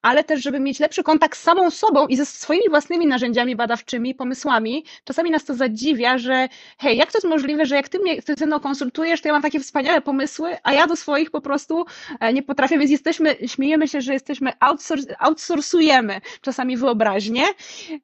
[0.02, 4.16] ale też, żeby mieć lepszy kontakt z samą sobą i ze swoimi własnymi narzędziami badawczymi,
[4.16, 4.86] pomysłami.
[5.04, 8.36] Czasami nas to zadziwia, że hej, jak to jest możliwe, że jak ty mnie ty
[8.36, 11.86] ze mną konsultujesz, to ja mam takie wspaniałe pomysły, a ja do swoich po prostu
[12.20, 14.52] e, nie potrafię, więc jesteśmy, śmiejemy śmiejemy się, że jesteśmy
[15.20, 17.44] outsourcujemy czasami wyobraźnię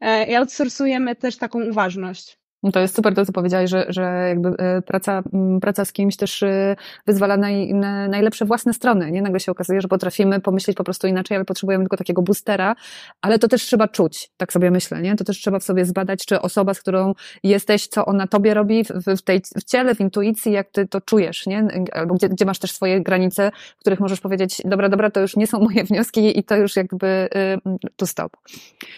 [0.02, 2.39] e, i outsourcujemy też taką uważność.
[2.64, 5.24] No to jest super to, co powiedziałeś, że, że jakby e, praca,
[5.62, 6.76] praca z kimś też e,
[7.08, 7.74] wyzwala naj,
[8.10, 9.12] najlepsze własne strony.
[9.12, 9.22] Nie?
[9.22, 12.76] Nagle się okazuje, że potrafimy pomyśleć po prostu inaczej, ale potrzebujemy tylko takiego boostera,
[13.22, 15.16] ale to też trzeba czuć, tak sobie myślę, nie?
[15.16, 18.84] To też trzeba w sobie zbadać, czy osoba, z którą jesteś, co ona tobie robi
[18.84, 21.68] w, w tej, w ciele, w intuicji, jak ty to czujesz, nie?
[21.94, 25.36] Albo gdzie, gdzie masz też swoje granice, w których możesz powiedzieć, dobra, dobra, to już
[25.36, 28.38] nie są moje wnioski i to już jakby y, tu stop.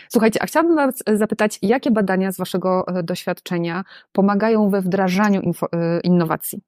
[0.09, 5.41] Słuchajcie, a chciałabym was zapytać, jakie badania z waszego e, doświadczenia doświadczenia pomagają we wdrażaniu
[5.41, 6.61] y, innowacji.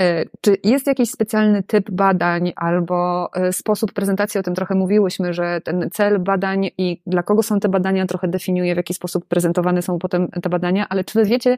[0.00, 4.40] Y, czy jest jakiś specjalny typ badań albo y, sposób prezentacji?
[4.40, 8.28] O tym trochę mówiłyśmy, że ten cel badań i dla kogo są te badania trochę
[8.28, 11.56] definiuje, w jaki sposób prezentowane są potem te badania, ale czy wy wiecie,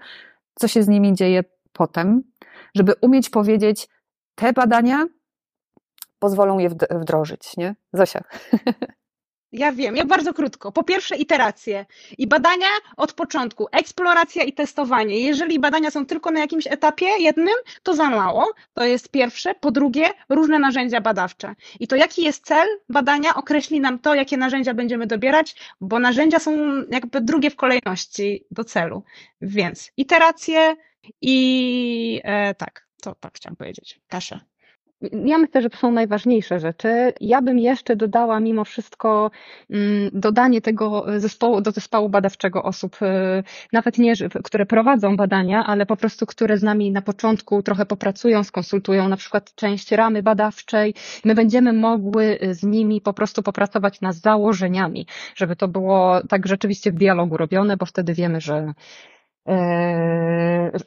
[0.54, 2.22] co się z nimi dzieje potem,
[2.74, 3.88] żeby umieć powiedzieć,
[4.34, 5.06] te badania
[6.18, 7.74] pozwolą je wdrożyć, nie?
[7.92, 8.20] Zosia.
[9.52, 10.72] Ja wiem, ja bardzo krótko.
[10.72, 11.86] Po pierwsze, iteracje
[12.18, 15.20] i badania od początku, eksploracja i testowanie.
[15.20, 18.52] Jeżeli badania są tylko na jakimś etapie jednym, to za mało.
[18.74, 19.54] To jest pierwsze.
[19.54, 21.54] Po drugie, różne narzędzia badawcze.
[21.80, 26.38] I to jaki jest cel badania, określi nam to, jakie narzędzia będziemy dobierać, bo narzędzia
[26.38, 26.52] są
[26.90, 29.02] jakby drugie w kolejności do celu.
[29.40, 30.76] Więc iteracje
[31.20, 34.00] i e, tak, to tak chciałam powiedzieć.
[34.08, 34.49] Kasia.
[35.02, 37.12] Ja myślę, że to są najważniejsze rzeczy.
[37.20, 39.30] Ja bym jeszcze dodała mimo wszystko
[39.70, 43.06] mm, dodanie tego zespołu, do zespołu badawczego osób, y,
[43.72, 48.44] nawet nie, które prowadzą badania, ale po prostu, które z nami na początku trochę popracują,
[48.44, 50.94] skonsultują na przykład część ramy badawczej.
[51.24, 56.92] My będziemy mogły z nimi po prostu popracować nad założeniami, żeby to było tak rzeczywiście
[56.92, 59.19] w dialogu robione, bo wtedy wiemy, że, y,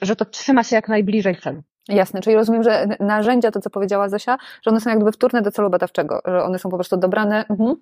[0.01, 1.63] że to trzyma się jak najbliżej celu.
[1.89, 5.51] Jasne, czyli rozumiem, że narzędzia, to co powiedziała Zosia, że one są jakby wtórne do
[5.51, 7.45] celu badawczego, że one są po prostu dobrane.
[7.49, 7.75] Mhm.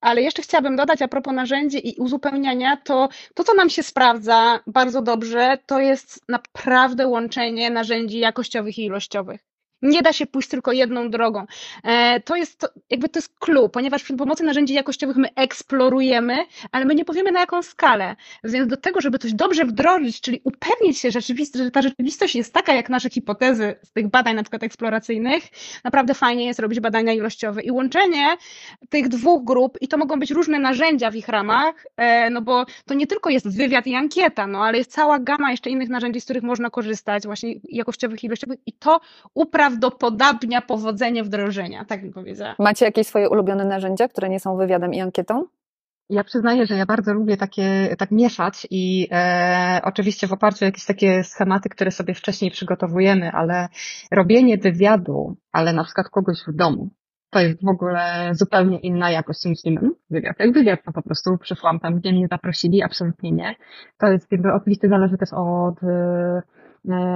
[0.00, 4.60] Ale jeszcze chciałabym dodać a propos narzędzi i uzupełniania, to to, co nam się sprawdza
[4.66, 9.40] bardzo dobrze, to jest naprawdę łączenie narzędzi jakościowych i ilościowych.
[9.82, 11.46] Nie da się pójść tylko jedną drogą.
[11.84, 16.36] E, to jest jakby to jest clue, ponieważ przy pomocy narzędzi jakościowych my eksplorujemy,
[16.72, 18.16] ale my nie powiemy na jaką skalę.
[18.44, 21.20] Więc do tego, żeby coś dobrze wdrożyć, czyli upewnić się, że,
[21.72, 25.44] ta rzeczywistość jest taka, jak nasze hipotezy z tych badań na przykład eksploracyjnych,
[25.84, 28.36] naprawdę fajnie jest robić badania ilościowe i łączenie
[28.88, 32.66] tych dwóch grup i to mogą być różne narzędzia w ich ramach, e, no bo
[32.86, 36.20] to nie tylko jest wywiad i ankieta, no ale jest cała gama jeszcze innych narzędzi,
[36.20, 39.00] z których można korzystać, właśnie jakościowych ilościowych i to
[39.66, 42.54] uprawdopodobnia powodzenie wdrożenia, tak bym powiedziała.
[42.58, 45.44] Macie jakieś swoje ulubione narzędzia, które nie są wywiadem i ankietą?
[46.10, 50.66] Ja przyznaję, że ja bardzo lubię takie, tak mieszać i e, oczywiście w oparciu o
[50.66, 53.68] jakieś takie schematy, które sobie wcześniej przygotowujemy, ale
[54.10, 56.90] robienie wywiadu, ale na przykład kogoś w domu,
[57.30, 59.58] to jest w ogóle zupełnie inna jakość niż
[60.10, 60.36] wywiad.
[60.38, 63.54] Jak wywiad, to po prostu przyszłam tam, gdzie mnie zaprosili, absolutnie nie.
[63.98, 65.74] To jest jakby oczywiście zależy też od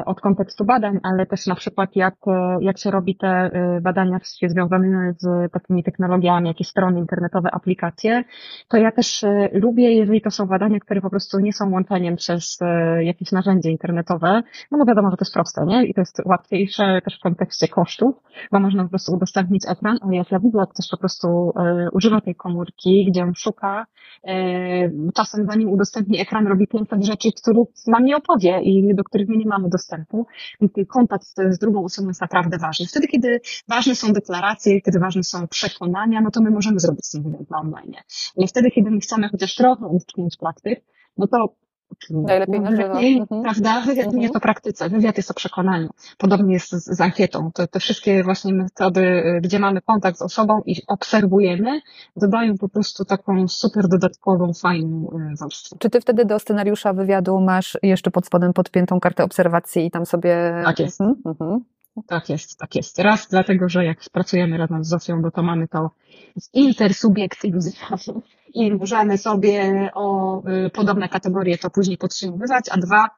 [0.06, 4.18] od kontekstu badań, ale też na przykład jak, e, jak się robi te e, badania
[4.18, 8.24] wszystkie związane z takimi technologiami, jakieś strony internetowe, aplikacje,
[8.68, 12.58] to ja też lubię, jeżeli to są badania, które po prostu nie są łączeniem przez
[13.00, 15.84] jakieś narzędzie internetowe, no bo wiadomo, że to jest proste, nie?
[15.84, 18.14] I to jest łatwiejsze też w kontekście kosztów,
[18.52, 21.52] bo można po prostu udostępnić ekran, ale jak ja widzę, jak ktoś po prostu
[21.92, 23.86] używa tej komórki, gdzie on szuka,
[25.14, 29.46] czasem zanim udostępni ekran, robi 500 rzeczy, których nam nie opowie i do których nie
[29.46, 30.26] mamy mamy dostępu,
[30.60, 32.86] więc kontakt z drugą osobą jest naprawdę ważny.
[32.86, 37.22] Wtedy, kiedy ważne są deklaracje, kiedy ważne są przekonania, no to my możemy zrobić ten
[37.22, 37.94] wywiad na online.
[38.36, 40.84] Ale wtedy, kiedy my chcemy chociaż trochę utknąć praktyk,
[41.16, 41.54] no to
[42.10, 43.00] Najlepiej na żywo.
[43.00, 43.42] Mhm.
[43.42, 43.80] Prawda?
[43.80, 44.16] Wywiad mhm.
[44.16, 45.88] nie jest o praktyce, wywiad jest o przekonaniu.
[46.18, 47.50] Podobnie jest z, z ankietą.
[47.54, 51.80] To, te wszystkie właśnie metody, gdzie mamy kontakt z osobą i obserwujemy,
[52.16, 55.76] dodają po prostu taką super dodatkową, fajną y, warstwę.
[55.78, 60.06] Czy ty wtedy do scenariusza wywiadu masz jeszcze pod spodem podpiętą kartę obserwacji i tam
[60.06, 60.62] sobie...
[60.64, 61.00] Tak jest.
[61.00, 61.60] Mhm.
[61.96, 62.06] Mhm.
[62.06, 62.98] Tak jest, tak jest.
[62.98, 65.90] Raz dlatego, że jak pracujemy razem z Zofją, no to mamy to
[66.52, 67.72] intersubiektywizm
[68.54, 73.08] i możemy sobie o y, podobne kategorie to później podtrzymywać, a dwa,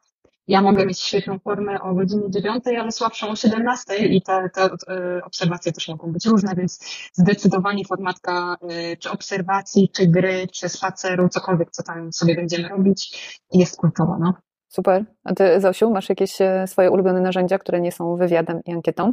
[0.49, 4.65] ja mogę mieć świetną formę o godzinie dziewiątej, ale słabszą o 17 i te, te
[4.67, 6.81] y, obserwacje też mogą być różne, więc
[7.13, 8.57] zdecydowanie formatka
[8.93, 13.19] y, czy obserwacji, czy gry, czy spaceru, cokolwiek, co tam sobie będziemy robić,
[13.53, 14.19] jest kluczowa.
[14.21, 14.35] No.
[14.73, 15.05] Super.
[15.25, 19.13] A ty, Zosiu, masz jakieś e, swoje ulubione narzędzia, które nie są wywiadem i ankietą?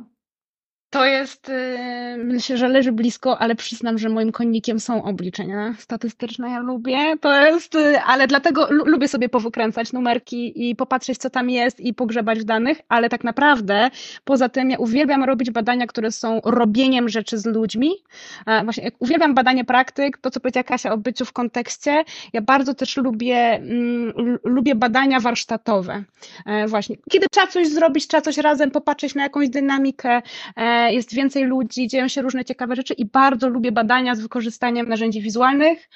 [0.89, 1.77] To jest, y,
[2.17, 6.49] myślę, że leży blisko, ale przyznam, że moim konnikiem są obliczenia statystyczne.
[6.49, 7.17] Ja lubię.
[7.21, 11.93] To jest, y, ale dlatego lubię sobie powykręcać numerki i popatrzeć, co tam jest i
[11.93, 13.89] pogrzebać w danych, ale tak naprawdę
[14.23, 17.91] poza tym ja uwielbiam robić badania, które są robieniem rzeczy z ludźmi.
[18.63, 22.03] Właśnie uwielbiam badanie praktyk, to co powiedziała Kasia o byciu w kontekście.
[22.33, 24.13] Ja bardzo też lubię, mm,
[24.43, 26.03] lubię badania warsztatowe.
[26.45, 30.21] E, właśnie, kiedy trzeba coś zrobić, trzeba coś razem popatrzeć na jakąś dynamikę,
[30.55, 34.89] e, jest więcej ludzi, dzieją się różne ciekawe rzeczy i bardzo lubię badania z wykorzystaniem
[34.89, 35.89] narzędzi wizualnych.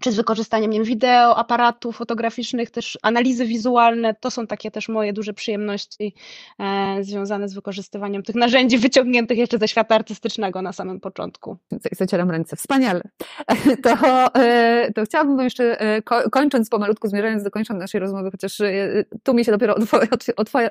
[0.00, 4.14] Czy z wykorzystaniem nie wiem, wideo, aparatów fotograficznych, też analizy wizualne.
[4.14, 6.14] To są takie też moje duże przyjemności
[6.58, 11.56] e, związane z wykorzystywaniem tych narzędzi wyciągniętych jeszcze ze świata artystycznego na samym początku.
[11.92, 12.56] Zacieram ręce.
[12.56, 13.02] Wspaniale.
[13.82, 19.04] To, e, to chciałabym jeszcze, e, kończąc pomalutku, zmierzając do końca naszej rozmowy, chociaż e,
[19.22, 19.76] tu mi się dopiero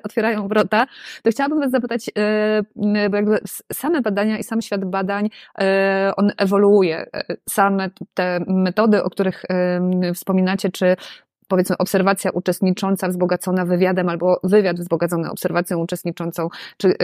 [0.04, 0.88] otwierają wrota,
[1.24, 2.10] to chciałabym Was zapytać,
[3.10, 3.40] bo jakby
[3.74, 5.30] same badania i sam świat badań,
[6.18, 7.06] on ewoluuje.
[7.50, 9.44] Same te metody, o których
[10.14, 10.96] wspominacie, czy
[11.48, 16.96] powiedzmy obserwacja uczestnicząca wzbogacona wywiadem albo wywiad wzbogacony obserwacją uczestniczącą, czy,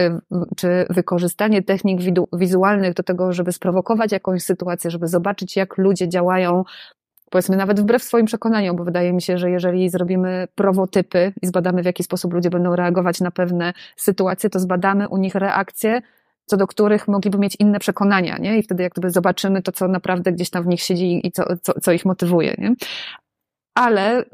[0.56, 2.00] czy wykorzystanie technik
[2.32, 6.64] wizualnych do tego, żeby sprowokować jakąś sytuację, żeby zobaczyć, jak ludzie działają
[7.30, 11.82] powiedzmy nawet wbrew swoim przekonaniom, bo wydaje mi się, że jeżeli zrobimy prowotypy i zbadamy,
[11.82, 16.02] w jaki sposób ludzie będą reagować na pewne sytuacje, to zbadamy u nich reakcje,
[16.52, 18.58] co do których mogliby mieć inne przekonania, nie?
[18.58, 21.44] I wtedy jak gdyby zobaczymy to, co naprawdę gdzieś tam w nich siedzi i co,
[21.62, 22.74] co, co ich motywuje, nie?
[23.74, 24.24] Ale y,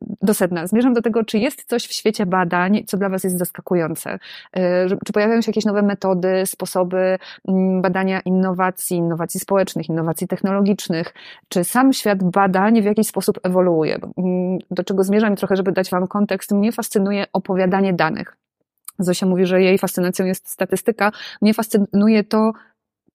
[0.00, 0.66] do sedna.
[0.66, 4.14] Zmierzam do tego, czy jest coś w świecie badań, co dla Was jest zaskakujące.
[4.14, 4.60] Y,
[5.06, 11.14] czy pojawiają się jakieś nowe metody, sposoby mm, badania innowacji, innowacji społecznych, innowacji technologicznych?
[11.48, 13.98] Czy sam świat badań w jakiś sposób ewoluuje?
[14.16, 18.43] Mm, do czego zmierzam trochę, żeby dać Wam kontekst, mnie fascynuje opowiadanie danych.
[18.98, 21.12] Zosia mówi, że jej fascynacją jest statystyka.
[21.42, 22.52] Mnie fascynuje to,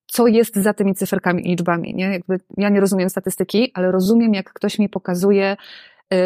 [0.08, 1.96] co jest za tymi cyferkami i liczbami.
[1.96, 2.06] Nie?
[2.06, 5.58] Jakby ja nie rozumiem statystyki, ale rozumiem, jak ktoś mi pokazuje
[6.14, 6.18] y,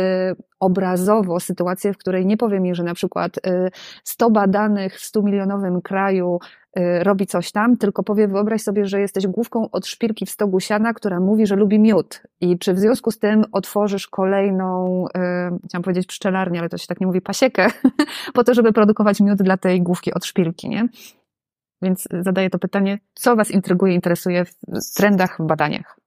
[0.60, 3.72] obrazowo sytuację, w której nie powie mi, że na przykład y,
[4.04, 6.40] 100 badanych w 100 milionowym kraju
[6.76, 10.94] robi coś tam, tylko powie, wyobraź sobie, że jesteś główką od szpilki w stogu siana,
[10.94, 12.24] która mówi, że lubi miód.
[12.42, 15.06] I czy w związku z tym otworzysz kolejną,
[15.66, 17.68] chciałam powiedzieć pszczelarnię, ale to się tak nie mówi, pasiekę,
[18.34, 20.88] po to, żeby produkować miód dla tej główki od szpilki, nie?
[21.82, 26.00] Więc zadaję to pytanie, co Was intryguje, interesuje w trendach, w badaniach?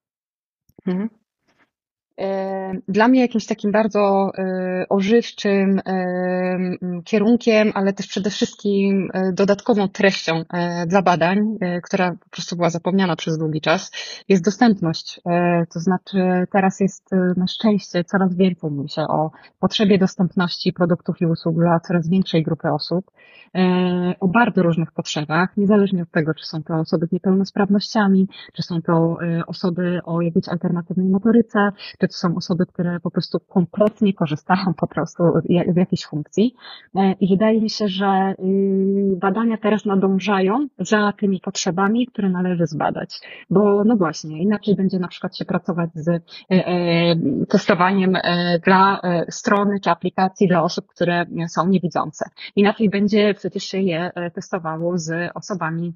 [0.87, 1.09] Mhm.
[2.89, 9.89] Dla mnie jakimś takim bardzo e, ożywczym e, kierunkiem, ale też przede wszystkim e, dodatkową
[9.89, 10.45] treścią
[10.87, 13.91] dla badań, która po prostu była zapomniana przez długi czas,
[14.29, 15.21] jest dostępność.
[15.75, 16.19] To znaczy
[16.53, 21.81] teraz jest na szczęście coraz więcej mówi się o potrzebie dostępności produktów i usług dla
[21.81, 23.11] coraz większej grupy osób,
[24.21, 28.83] o bardzo różnych potrzebach, niezależnie od tego, czy są to osoby z niepełnosprawnościami, czy są
[28.83, 34.75] to osoby o jakiejś alternatywnej motoryce, czy to są osoby, które po prostu kompletnie korzystają
[34.77, 35.23] po prostu
[35.69, 36.55] z jakiejś funkcji.
[36.95, 42.67] E, I wydaje mi się, że y, badania teraz nadążają za tymi potrzebami, które należy
[42.67, 43.21] zbadać.
[43.51, 47.17] Bo no właśnie, inaczej będzie na przykład się pracować z e, e,
[47.49, 48.17] testowaniem
[48.65, 52.25] dla strony czy aplikacji dla osób, które są niewidzące.
[52.57, 55.93] Inaczej będzie przecież się je testowało z osobami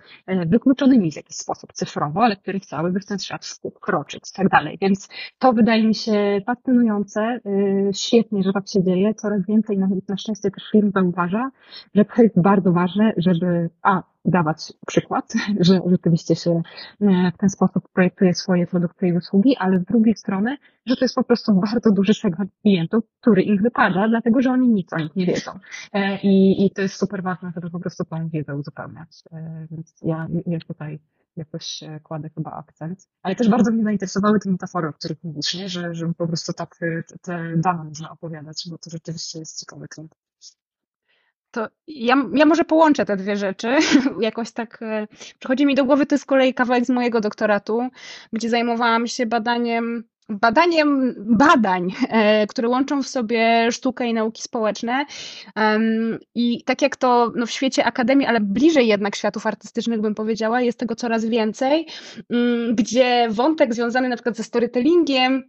[0.47, 3.47] wykluczonymi w jakiś sposób cyfrowo, ale które chciałyby w ten świat
[3.77, 4.79] wkroczyć i tak dalej.
[4.81, 5.09] Więc
[5.39, 6.00] to wydaje mi się
[6.47, 9.15] fascynujące, y, świetnie, że tak się dzieje.
[9.15, 11.51] Coraz więcej na, szczęście też firm zauważa,
[11.95, 15.33] że to jest bardzo ważne, żeby a, dawać przykład,
[15.67, 16.63] że rzeczywiście się
[17.01, 21.05] e, w ten sposób projektuje swoje produkty i usługi, ale z drugiej strony, że to
[21.05, 24.99] jest po prostu bardzo duży segment klientów, który im wypada, dlatego że oni nic o
[24.99, 25.53] nich nie wiedzą.
[25.93, 29.23] E, I, i to jest super ważne, żeby po prostu tą wiedzę uzupełniać.
[29.33, 30.99] E, więc ja, ja tutaj
[31.37, 33.09] jakoś kładę chyba akcent.
[33.23, 35.69] Ale też bardzo mnie zainteresowały te metafory, o których mówisz, nie?
[35.69, 36.77] Że, że po prostu tak
[37.23, 40.15] te dane można opowiadać, bo to rzeczywiście jest ciekawy klient.
[41.51, 43.77] To ja, ja może połączę te dwie rzeczy.
[44.21, 45.07] Jakoś tak e,
[45.39, 47.89] przychodzi mi do głowy, to z kolei kawałek z mojego doktoratu,
[48.33, 55.05] gdzie zajmowałam się badaniem badaniem badań, e, które łączą w sobie sztukę i nauki społeczne.
[56.35, 60.61] I tak jak to no, w świecie akademii, ale bliżej jednak światów artystycznych bym powiedziała,
[60.61, 61.87] jest tego coraz więcej,
[62.31, 65.43] mm, gdzie wątek związany na przykład ze storytellingiem,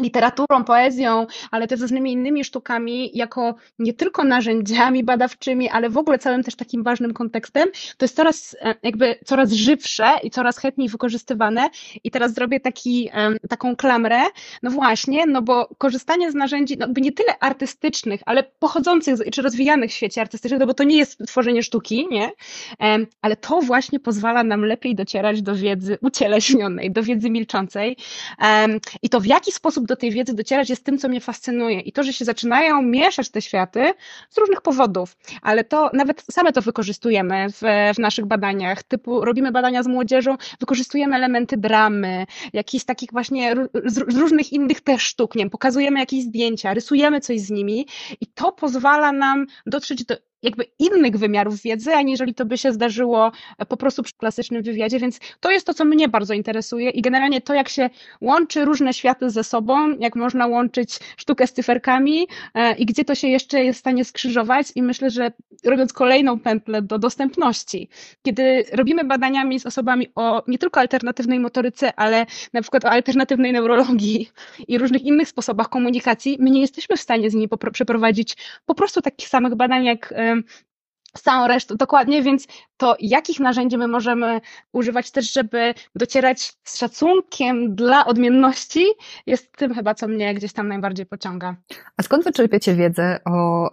[0.00, 6.18] literaturą, poezją, ale też różnymi innymi sztukami, jako nie tylko narzędziami badawczymi, ale w ogóle
[6.18, 10.88] całym też takim ważnym kontekstem, to jest coraz e, jakby coraz żywsze i coraz chętniej
[10.88, 11.70] wykorzystywane.
[12.04, 13.10] I teraz zrobię taki,
[13.48, 14.22] taką klamrę,
[14.62, 19.42] no właśnie, no bo korzystanie z narzędzi, no jakby nie tyle artystycznych, ale pochodzących czy
[19.42, 22.30] rozwijanych w świecie artystycznym, no bo to nie jest tworzenie sztuki, nie?
[23.22, 27.96] Ale to właśnie pozwala nam lepiej docierać do wiedzy ucieleśnionej, do wiedzy milczącej.
[29.02, 31.80] I to w jaki sposób sposób do tej wiedzy docierać jest tym, co mnie fascynuje.
[31.80, 33.92] I to, że się zaczynają mieszać te światy
[34.30, 37.62] z różnych powodów, ale to nawet same to wykorzystujemy w,
[37.94, 38.82] w naszych badaniach.
[38.82, 43.54] Typu robimy badania z młodzieżą, wykorzystujemy elementy dramy, jakichś takich właśnie
[43.84, 47.86] z, różnych innych też sztuk, nie wiem, pokazujemy jakieś zdjęcia, rysujemy coś z nimi
[48.20, 53.32] i to pozwala nam dotrzeć do jakby innych wymiarów wiedzy, aniżeli to by się zdarzyło
[53.68, 57.40] po prostu przy klasycznym wywiadzie, więc to jest to, co mnie bardzo interesuje i generalnie
[57.40, 57.90] to, jak się
[58.20, 63.14] łączy różne światy ze sobą, jak można łączyć sztukę z cyferkami e, i gdzie to
[63.14, 65.32] się jeszcze jest w stanie skrzyżować i myślę, że
[65.64, 67.88] robiąc kolejną pętlę do dostępności,
[68.22, 73.52] kiedy robimy badaniami z osobami o nie tylko alternatywnej motoryce, ale na przykład o alternatywnej
[73.52, 74.28] neurologii
[74.68, 78.36] i różnych innych sposobach komunikacji, my nie jesteśmy w stanie z nimi przeprowadzić
[78.66, 80.14] po prostu takich samych badań jak
[81.20, 82.46] całą resztą, dokładnie, więc
[82.76, 84.40] to jakich narzędzi my możemy
[84.72, 88.84] używać też, żeby docierać z szacunkiem dla odmienności,
[89.26, 91.56] jest tym chyba, co mnie gdzieś tam najbardziej pociąga.
[91.96, 93.70] A skąd wy czerpiecie wiedzę o,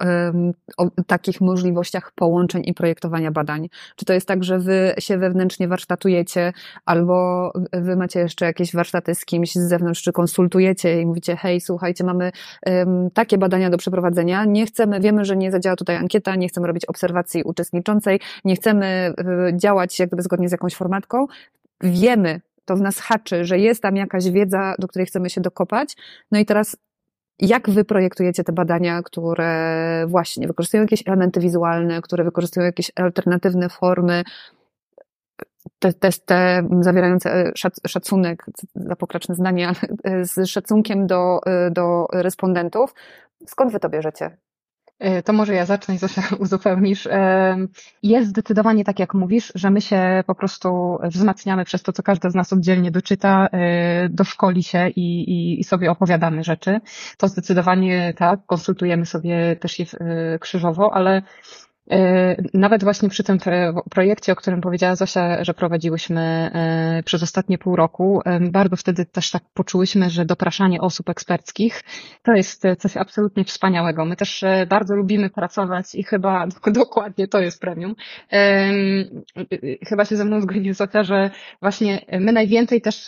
[0.77, 3.69] o takich możliwościach połączeń i projektowania badań?
[3.95, 6.53] Czy to jest tak, że wy się wewnętrznie warsztatujecie,
[6.85, 11.61] albo wy macie jeszcze jakieś warsztaty z kimś z zewnątrz, czy konsultujecie i mówicie, hej,
[11.61, 12.31] słuchajcie, mamy
[13.13, 16.85] takie badania do przeprowadzenia, nie chcemy, wiemy, że nie zadziała tutaj ankieta, nie chcemy robić
[16.85, 21.25] obserwacji uczestniczącej, nie chcemy Y, działać jak gdyby zgodnie z jakąś formatką,
[21.81, 25.95] wiemy, to w nas haczy, że jest tam jakaś wiedza, do której chcemy się dokopać.
[26.31, 26.77] No i teraz
[27.39, 33.69] jak wy projektujecie te badania, które właśnie wykorzystują jakieś elementy wizualne, które wykorzystują jakieś alternatywne
[33.69, 34.23] formy,
[35.79, 37.51] te, te, te zawierające
[37.87, 41.39] szacunek, za pokraczne zdanie, ale z szacunkiem do,
[41.71, 42.93] do respondentów.
[43.47, 44.37] Skąd wy to bierzecie?
[45.01, 47.07] E, to może ja zacznę i Zosia uzupełnisz.
[47.07, 47.57] E,
[48.03, 52.29] jest zdecydowanie tak, jak mówisz, że my się po prostu wzmacniamy przez to, co każdy
[52.29, 56.79] z nas oddzielnie doczyta, e, doszkoli się i, i, i sobie opowiadamy rzeczy.
[57.17, 59.85] To zdecydowanie tak, konsultujemy sobie też je
[60.39, 61.21] krzyżowo, ale
[62.53, 63.37] Nawet właśnie przy tym
[63.89, 66.51] projekcie, o którym powiedziała Zosia, że prowadziłyśmy
[67.05, 68.21] przez ostatnie pół roku,
[68.51, 71.83] bardzo wtedy też tak poczułyśmy, że dopraszanie osób eksperckich
[72.23, 74.05] to jest coś absolutnie wspaniałego.
[74.05, 77.95] My też bardzo lubimy pracować i chyba dokładnie to jest premium.
[79.87, 81.29] Chyba się ze mną zgodzi Zosia, że
[81.61, 83.07] właśnie my najwięcej też,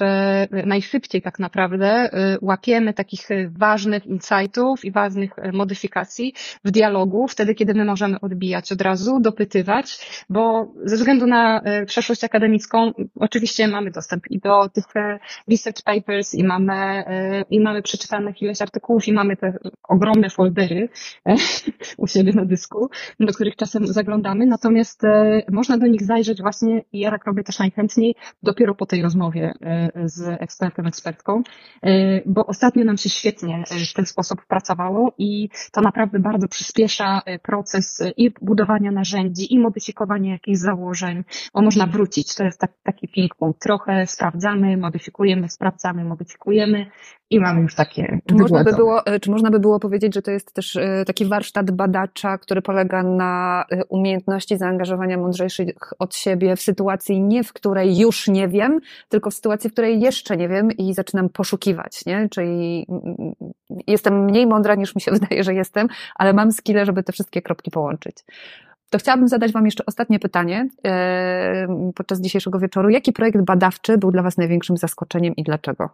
[0.66, 2.10] najszybciej tak naprawdę
[2.42, 8.82] łapiemy takich ważnych insightów i ważnych modyfikacji w dialogu, wtedy kiedy my możemy odbijać od
[8.82, 9.98] razu, dopytywać,
[10.30, 15.20] bo ze względu na e, przeszłość akademicką oczywiście mamy dostęp i do tych e,
[15.52, 20.90] research papers i mamy, e, i mamy przeczytanych ileś artykułów i mamy te ogromne foldery
[21.98, 25.02] u siebie na dysku, do których czasem zaglądamy, natomiast
[25.52, 29.54] można do nich zajrzeć właśnie i ja tak robię też najchętniej dopiero po tej rozmowie
[30.06, 31.44] z ekspertem, ekspertką,
[32.26, 38.04] bo ostatnio nam się świetnie w ten sposób pracowało i to naprawdę bardzo przyspiesza proces
[38.18, 42.36] i budowania narzędzi, i modyfikowania jakichś założeń, bo można wrócić.
[42.36, 43.54] To jest tak, taki ping-pong.
[43.60, 46.92] Trochę sprawdzamy, modyfikujemy, sprawdzamy, modyfikujemy
[47.34, 48.20] i mamy już takie.
[48.26, 51.26] Czy można, by było, czy można by było powiedzieć, że to jest też e, taki
[51.26, 57.54] warsztat badacza, który polega na e, umiejętności zaangażowania mądrzejszych od siebie w sytuacji nie, w
[57.54, 58.80] której już nie wiem,
[59.10, 62.30] tylko w sytuacji, w której jeszcze nie wiem i zaczynam poszukiwać, nie?
[62.30, 62.88] Czyli
[63.88, 67.42] jestem mniej mądra niż mi się wydaje, że jestem, ale mam skille, żeby te wszystkie
[67.42, 68.16] kropki połączyć.
[68.94, 72.90] To chciałabym zadać Wam jeszcze ostatnie pytanie e, podczas dzisiejszego wieczoru.
[72.90, 75.90] Jaki projekt badawczy był dla Was największym zaskoczeniem i dlaczego?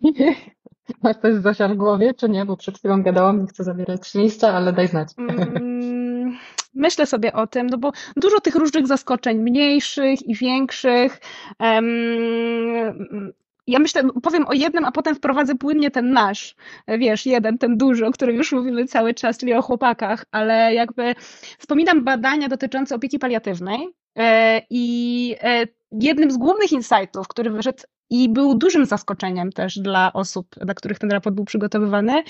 [1.02, 2.44] Masz coś Zosia w głowie, czy nie?
[2.44, 5.08] Bo przed chwilą gadałam, nie chcę zabierać miejsca, ale daj znać.
[5.18, 6.36] Mm,
[6.74, 11.20] myślę sobie o tym, no bo dużo tych różnych zaskoczeń, mniejszych i większych.
[11.60, 13.32] Um,
[13.66, 16.56] ja myślę, powiem o jednym, a potem wprowadzę płynnie ten nasz,
[16.88, 21.14] wiesz, jeden, ten duży, o którym już mówimy cały czas, czyli o chłopakach, ale jakby
[21.58, 23.88] wspominam badania dotyczące opieki paliatywnej
[24.18, 30.12] e, i e, jednym z głównych insightów, który wyszedł i był dużym zaskoczeniem też dla
[30.12, 32.22] osób, dla których ten raport był przygotowywany,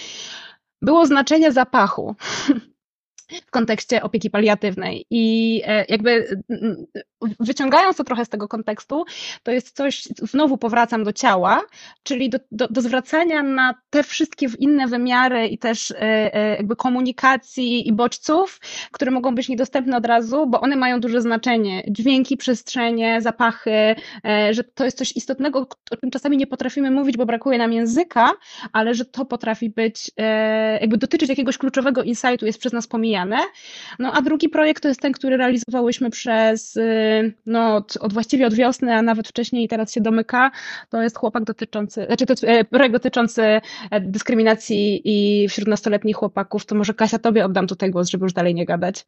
[0.83, 2.15] było znaczenie zapachu.
[3.47, 5.07] w kontekście opieki paliatywnej.
[5.11, 6.43] I e, jakby
[7.41, 9.05] wyciągając to trochę z tego kontekstu,
[9.43, 11.63] to jest coś, znowu powracam do ciała,
[12.03, 15.97] czyli do, do, do zwracania na te wszystkie inne wymiary i też e,
[16.35, 18.61] e, jakby komunikacji i bodźców,
[18.93, 21.83] które mogą być niedostępne od razu, bo one mają duże znaczenie.
[21.89, 23.95] Dźwięki, przestrzenie, zapachy,
[24.51, 28.33] że to jest coś istotnego, o czym czasami nie potrafimy mówić, bo brakuje nam języka,
[28.73, 30.11] ale że to potrafi być,
[30.81, 33.16] jakby dotyczyć jakiegoś kluczowego insightu, jest przez nas pomijane
[33.99, 38.47] no a drugi projekt to jest ten, który realizowałyśmy przez, y, no od, od właściwie
[38.47, 40.51] od wiosny, a nawet wcześniej i teraz się domyka.
[40.91, 43.43] To jest chłopak dotyczący, znaczy to e, projekt dotyczący
[43.91, 46.67] e, dyskryminacji i wśród nastoletnich chłopaków.
[46.67, 49.05] To może Kasia, tobie oddam tutaj głos, żeby już dalej nie gadać.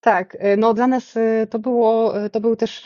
[0.00, 1.14] Tak, e, no dla nas
[1.50, 2.84] to było, to był też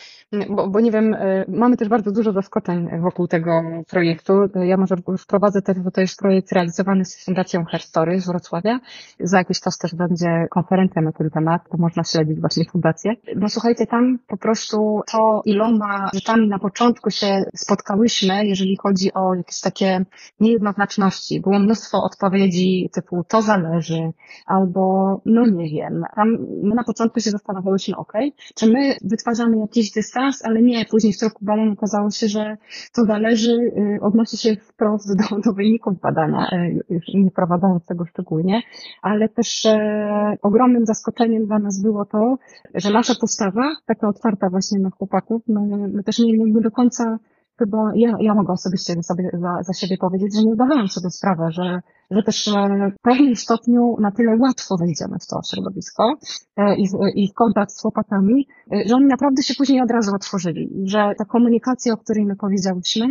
[0.51, 4.33] bo, bo nie wiem, e, mamy też bardzo dużo zaskoczeń wokół tego projektu.
[4.55, 8.81] Ja może wprowadzę też, bo to jest projekt realizowany z Fundacją Herstory z Wrocławia.
[9.21, 13.13] Za jakiś czas też będzie konferencja na ten temat, to można śledzić właśnie fundację.
[13.37, 19.35] No słuchajcie, tam po prostu to iloma rzeczami na początku się spotkałyśmy, jeżeli chodzi o
[19.35, 20.05] jakieś takie
[20.41, 21.41] niejednoznaczności.
[21.41, 24.11] Było mnóstwo odpowiedzi typu to zależy,
[24.47, 26.05] albo no nie wiem.
[26.15, 28.13] Tam na początku się zastanawiałyśmy, ok,
[28.55, 32.57] czy my wytwarzamy jakiś dystans ale nie, później w toku badań okazało się, że
[32.95, 38.07] to zależy, y, odnosi się wprost do, do wyników badania, y, już nie wprowadzając tego
[38.07, 38.63] szczególnie,
[39.03, 42.39] ale też e, ogromnym zaskoczeniem dla nas było to,
[42.75, 47.19] że nasza postawa, taka otwarta właśnie na chłopaków, my, my też nie, nie do końca
[47.59, 51.51] chyba ja, ja mogę osobiście sobie, za, za siebie powiedzieć, że nie zdawałam sobie sprawę,
[51.51, 51.81] że,
[52.11, 52.53] że też e,
[52.99, 56.15] w pewnym stopniu na tyle łatwo wejdziemy w to środowisko
[56.57, 56.85] e, i,
[57.15, 60.71] i w kontakt z chłopakami, e, że oni naprawdę się później od razu otworzyli.
[60.85, 63.07] Że ta komunikacja, o której my powiedziałyśmy,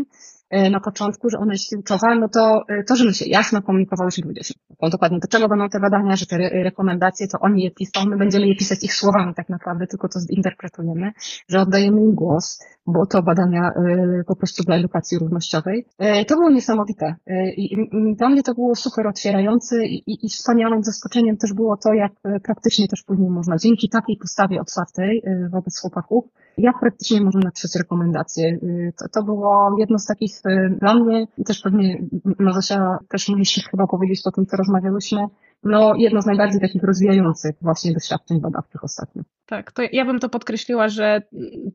[0.71, 4.27] na początku, że ona jest kluczowa, no to e, to, że my się jasno komunikowałyśmy
[4.27, 4.53] ludzie się
[4.91, 8.47] dokładnie do czego będą te badania, że te rekomendacje, to oni je piszą, my będziemy
[8.47, 11.11] je pisać ich słowami tak naprawdę, tylko to zinterpretujemy,
[11.49, 15.85] że oddajemy im głos, bo to badania e, po prostu dla edukacji równościowej.
[16.27, 17.15] To było niesamowite.
[17.57, 17.75] I
[18.15, 22.11] dla mnie to było super otwierające i, i, wspaniałym zaskoczeniem też było to, jak
[22.43, 26.25] praktycznie też później można dzięki takiej postawie otwartej wobec chłopaków,
[26.57, 28.59] jak praktycznie można napisać rekomendacje.
[28.99, 30.42] To, to było jedno z takich Y,
[30.79, 32.03] dla mnie też pewnie
[32.39, 35.25] Mazosia też musisz chyba powiedzieć po tym, co rozmawiałyśmy,
[35.63, 39.23] no, jedno z najbardziej takich rozwijających właśnie doświadczeń badawczych ostatnio.
[39.45, 41.21] Tak, to ja bym to podkreśliła, że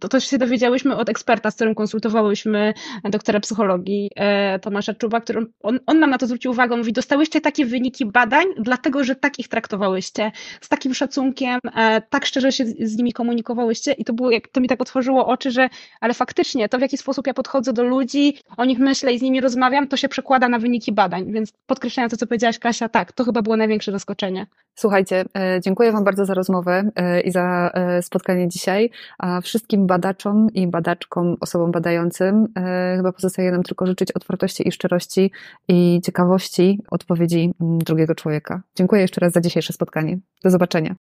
[0.01, 2.74] to też się dowiedziałyśmy od eksperta, z którym konsultowałyśmy
[3.05, 7.41] doktora psychologii e, Tomasza Czuba, który on, on nam na to zwrócił uwagę, mówi, dostałyście
[7.41, 12.66] takie wyniki badań, dlatego, że tak ich traktowałyście, z takim szacunkiem, e, tak szczerze się
[12.66, 15.68] z, z nimi komunikowałyście i to było, to mi tak otworzyło oczy, że
[16.01, 19.22] ale faktycznie to, w jaki sposób ja podchodzę do ludzi, o nich myślę i z
[19.22, 23.12] nimi rozmawiam, to się przekłada na wyniki badań, więc podkreślając to, co powiedziałaś Kasia, tak,
[23.12, 24.47] to chyba było największe zaskoczenie.
[24.74, 26.91] Słuchajcie, e, dziękuję Wam bardzo za rozmowę
[27.24, 28.91] i za E, spotkanie dzisiaj.
[29.18, 34.72] A wszystkim badaczom i badaczkom, osobom badającym, e, chyba pozostaje nam tylko życzyć otwartości i
[34.72, 35.33] szczerości
[35.68, 38.62] i ciekawości odpowiedzi mm, drugiego człowieka.
[38.76, 40.18] Dziękuję jeszcze raz za dzisiejsze spotkanie.
[40.45, 40.95] Do zobaczenia.